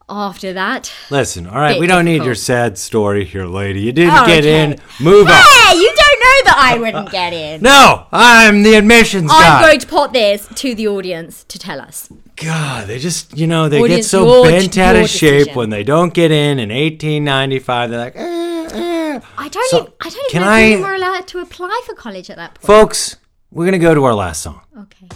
[0.08, 1.46] after that, listen.
[1.46, 3.80] All right, we don't need your sad story here, lady.
[3.80, 4.62] You didn't Oh, get okay.
[4.64, 4.70] in.
[5.00, 5.32] Move on.
[5.34, 7.60] hey, you don't know that I wouldn't get in.
[7.62, 9.56] No, I'm the admissions guy.
[9.58, 12.08] I'm going to put this to the audience to tell us.
[12.36, 15.54] God, they just, you know, they Audience, get so your- bent out of shape decision.
[15.54, 17.90] when they don't get in in 1895.
[17.90, 19.20] They're like, eh, eh.
[19.38, 19.70] I don't.
[19.70, 22.28] So, even, I don't even know I- if women were allowed to apply for college
[22.30, 22.66] at that point.
[22.66, 23.16] Folks,
[23.50, 24.60] we're going to go to our last song.
[24.78, 25.08] okay.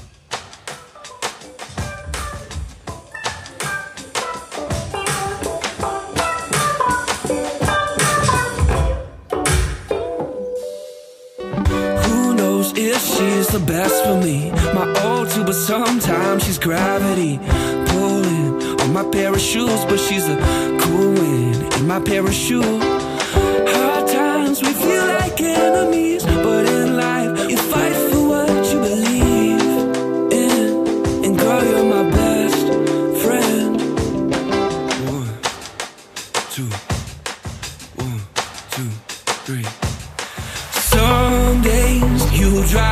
[13.52, 14.50] The best for me?
[14.74, 17.38] My all-to, but sometimes she's gravity
[17.86, 20.36] pulling on my pair of shoes, but she's a
[20.80, 22.82] cool wind in my pair of shoes.
[23.74, 28.09] Hard times we feel like enemies, but in life you fight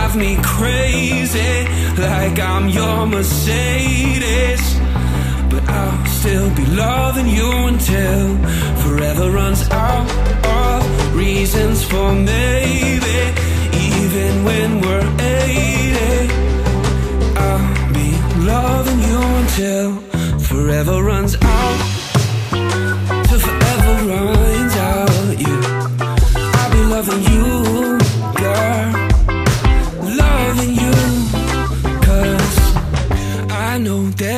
[0.09, 1.67] drive me crazy,
[1.99, 4.79] like I'm your Mercedes.
[5.51, 8.39] But I'll still be loving you until
[8.85, 10.09] forever runs out
[10.45, 13.19] of reasons for maybe.
[13.73, 16.33] Even when we're 80,
[17.37, 18.11] I'll be
[18.47, 20.01] loving you until
[20.41, 21.79] forever runs out.
[23.29, 25.87] Till forever runs out, yeah.
[26.55, 27.98] I'll be loving you,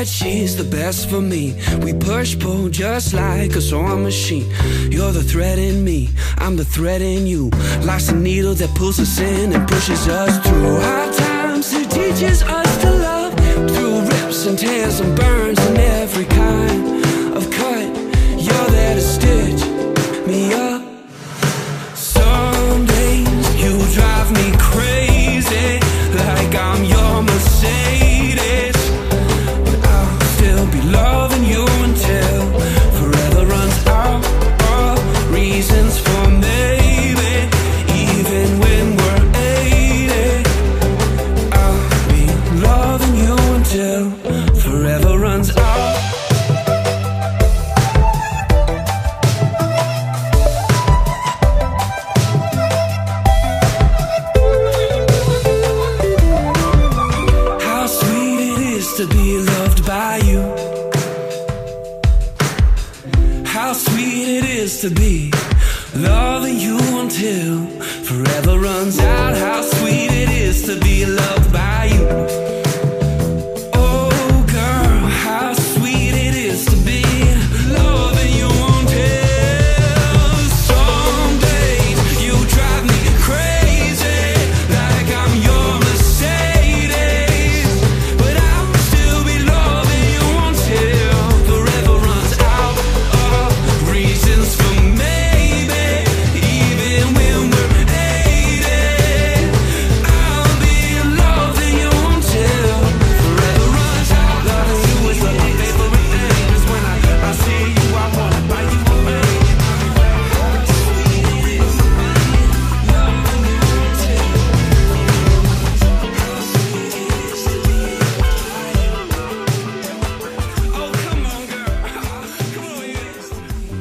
[0.00, 1.54] that she's the best for me.
[1.84, 4.48] We push pull just like a sewing machine.
[4.90, 7.50] You're the thread in me, I'm the thread in you.
[7.84, 11.74] Life's a needle that pulls us in and pushes us through hard times.
[11.74, 13.34] It teaches us to love
[13.72, 16.59] through rips and tears and burns and every kind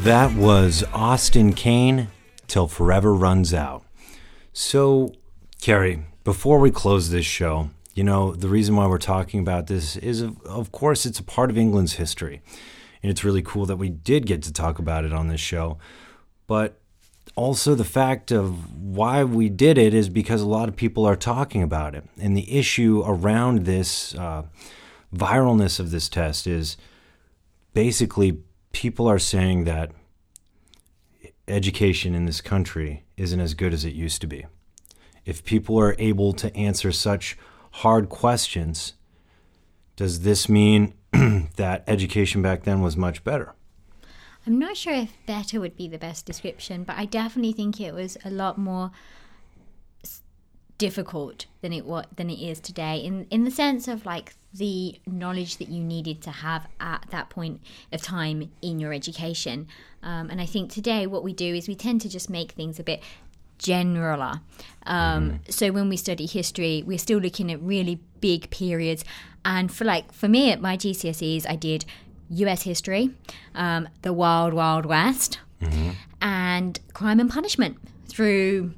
[0.10, 2.07] That was Austin Kane,
[2.47, 3.86] Till Forever Runs Out.
[4.53, 5.14] So,
[5.62, 9.95] Kerry, before we close this show, you know, the reason why we're talking about this
[9.97, 12.41] is, of, course, it's a part of England's history.
[13.03, 15.78] And it's really cool that we did get to talk about it on this show.
[16.47, 16.80] But
[17.36, 21.16] also, the fact of why we did it is because a lot of people are
[21.16, 22.03] talking about it.
[22.20, 24.45] And the issue around this uh,
[25.16, 26.78] viralness of this test is
[27.76, 28.39] basically
[28.72, 29.91] people are saying that
[31.50, 34.45] education in this country isn't as good as it used to be.
[35.26, 37.38] If people are able to answer such
[37.72, 38.93] hard questions,
[39.95, 40.93] does this mean
[41.56, 43.54] that education back then was much better?
[44.47, 47.93] I'm not sure if better would be the best description, but I definitely think it
[47.93, 48.91] was a lot more
[50.80, 54.99] difficult than it what than it is today in in the sense of like the
[55.05, 57.61] knowledge that you needed to have at that point
[57.91, 59.67] of time in your education.
[60.01, 62.80] Um, and I think today what we do is we tend to just make things
[62.80, 63.03] a bit
[63.59, 64.41] generaler.
[64.88, 69.03] Um, so when we study history we're still looking at really big periods.
[69.45, 71.86] And for like for me at my GCSEs I did
[72.30, 73.11] US history
[73.53, 75.39] um, the wild wild west
[76.21, 77.77] and crime and punishment
[78.07, 78.73] through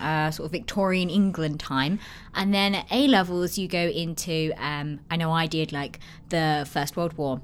[0.00, 1.98] uh, sort of Victorian England time.
[2.34, 6.66] And then at A levels, you go into, um, I know I did like the
[6.70, 7.40] First World War,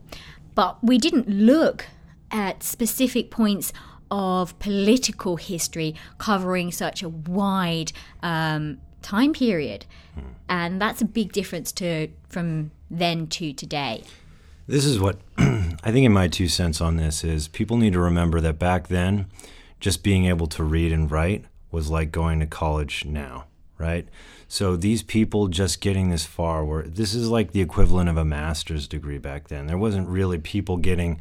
[0.54, 1.86] but we didn't look
[2.30, 3.72] at specific points
[4.10, 7.92] of political history covering such a wide
[8.22, 9.86] um, time period.
[10.48, 14.02] And that's a big difference to from then to today.
[14.66, 18.00] This is what I think in my two cents on this is people need to
[18.00, 19.26] remember that back then,
[19.80, 21.44] just being able to read and write
[21.74, 23.46] was like going to college now,
[23.76, 24.08] right?
[24.48, 28.24] So these people just getting this far were this is like the equivalent of a
[28.24, 29.66] master's degree back then.
[29.66, 31.18] There wasn't really people getting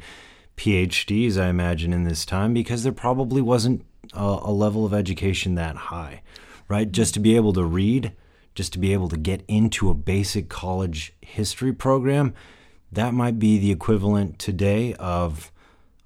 [0.56, 5.56] PhDs, I imagine, in this time because there probably wasn't a, a level of education
[5.56, 6.22] that high,
[6.68, 6.90] right?
[6.90, 8.12] Just to be able to read,
[8.54, 12.34] just to be able to get into a basic college history program,
[12.92, 15.50] that might be the equivalent today of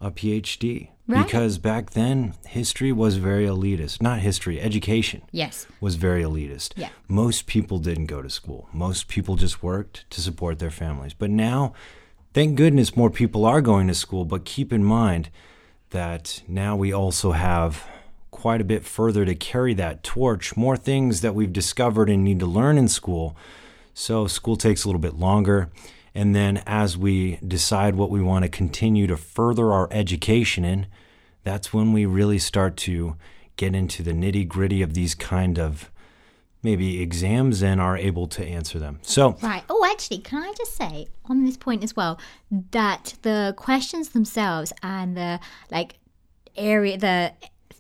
[0.01, 0.89] a PhD.
[1.09, 1.25] Right.
[1.25, 4.03] Because back then, history was very elitist.
[4.03, 5.67] Not history, education Yes.
[5.81, 6.75] was very elitist.
[6.77, 6.91] Yeah.
[7.09, 8.69] Most people didn't go to school.
[8.75, 11.15] Most people just worked to support their families.
[11.15, 11.73] But now,
[12.35, 14.27] thank goodness more people are going to school.
[14.27, 15.31] But keep in mind
[15.91, 17.87] that now we also have
[18.31, 22.39] quite a bit further to carry that torch, more things that we've discovered and need
[22.41, 23.35] to learn in school.
[23.95, 25.71] So school takes a little bit longer.
[26.15, 30.87] And then as we decide what we want to continue to further our education in,
[31.49, 33.17] that's when we really start to
[33.57, 35.91] get into the nitty gritty of these kind of
[36.63, 38.99] maybe exams and are able to answer them.
[39.03, 39.63] So, Right.
[39.71, 42.19] Oh, actually, can I just say on this point as well
[42.73, 45.41] that the questions themselves and the
[45.71, 45.99] like
[46.57, 47.33] area, the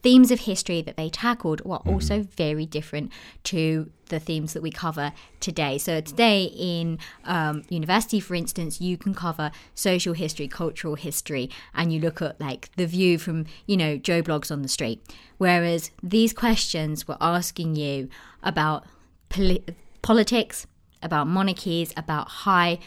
[0.02, 3.10] themes of history that they tackled were also very different
[3.44, 5.78] to the themes that we cover today.
[5.78, 11.92] So today in um, university, for instance, you can cover social history, cultural history, and
[11.92, 15.02] you look at like the view from you know Joe Bloggs on the street.
[15.38, 18.08] Whereas these questions were asking you
[18.42, 18.84] about
[19.28, 19.64] poli-
[20.02, 20.66] politics,
[21.02, 22.78] about monarchies, about high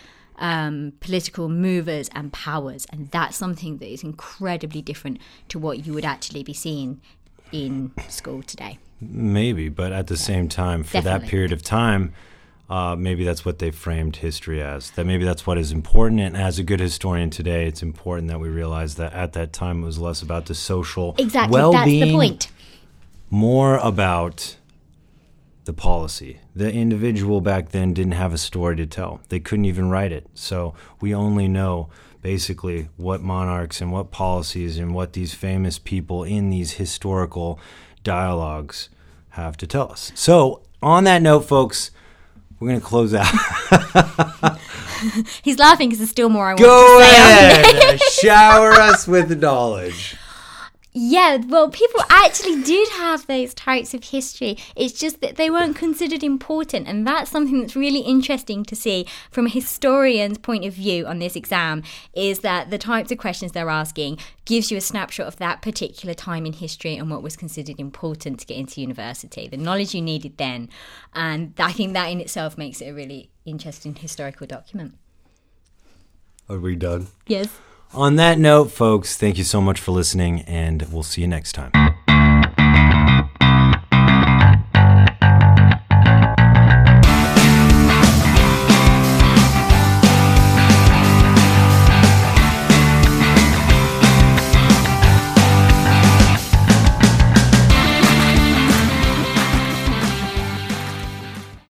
[0.42, 5.94] um, political movers and powers, and that's something that is incredibly different to what you
[5.94, 7.00] would actually be seeing
[7.54, 8.78] in school today.
[9.00, 12.14] maybe, but at the same time, for that period of time,
[12.70, 14.92] uh, maybe that's what they framed history as.
[14.92, 16.22] That maybe that's what is important.
[16.22, 19.84] And as a good historian today, it's important that we realize that at that time
[19.84, 22.52] it was less about the social Exactly, well-being, that's the point.
[23.30, 24.56] more about
[25.72, 26.40] the policy.
[26.54, 29.22] The individual back then didn't have a story to tell.
[29.30, 30.28] They couldn't even write it.
[30.34, 31.90] So we only know
[32.22, 37.58] basically what monarchs and what policies and what these famous people in these historical
[38.04, 38.90] dialogues
[39.30, 40.12] have to tell us.
[40.14, 41.92] So, on that note, folks,
[42.60, 43.32] we're going to close out.
[45.42, 47.62] He's laughing because there's still more I want Go to say.
[47.62, 48.02] ahead.
[48.02, 50.18] Shower us with knowledge.
[50.94, 54.58] Yeah, well, people actually did have those types of history.
[54.76, 59.06] It's just that they weren't considered important, and that's something that's really interesting to see
[59.32, 61.84] from a historian's point of view on this exam.
[62.14, 66.14] Is that the types of questions they're asking gives you a snapshot of that particular
[66.14, 70.02] time in history and what was considered important to get into university, the knowledge you
[70.02, 70.68] needed then,
[71.14, 74.96] and I think that in itself makes it a really interesting historical document.
[76.50, 77.08] Are we done?
[77.28, 77.48] Yes.
[77.94, 81.52] On that note, folks, thank you so much for listening, and we'll see you next
[81.52, 81.91] time.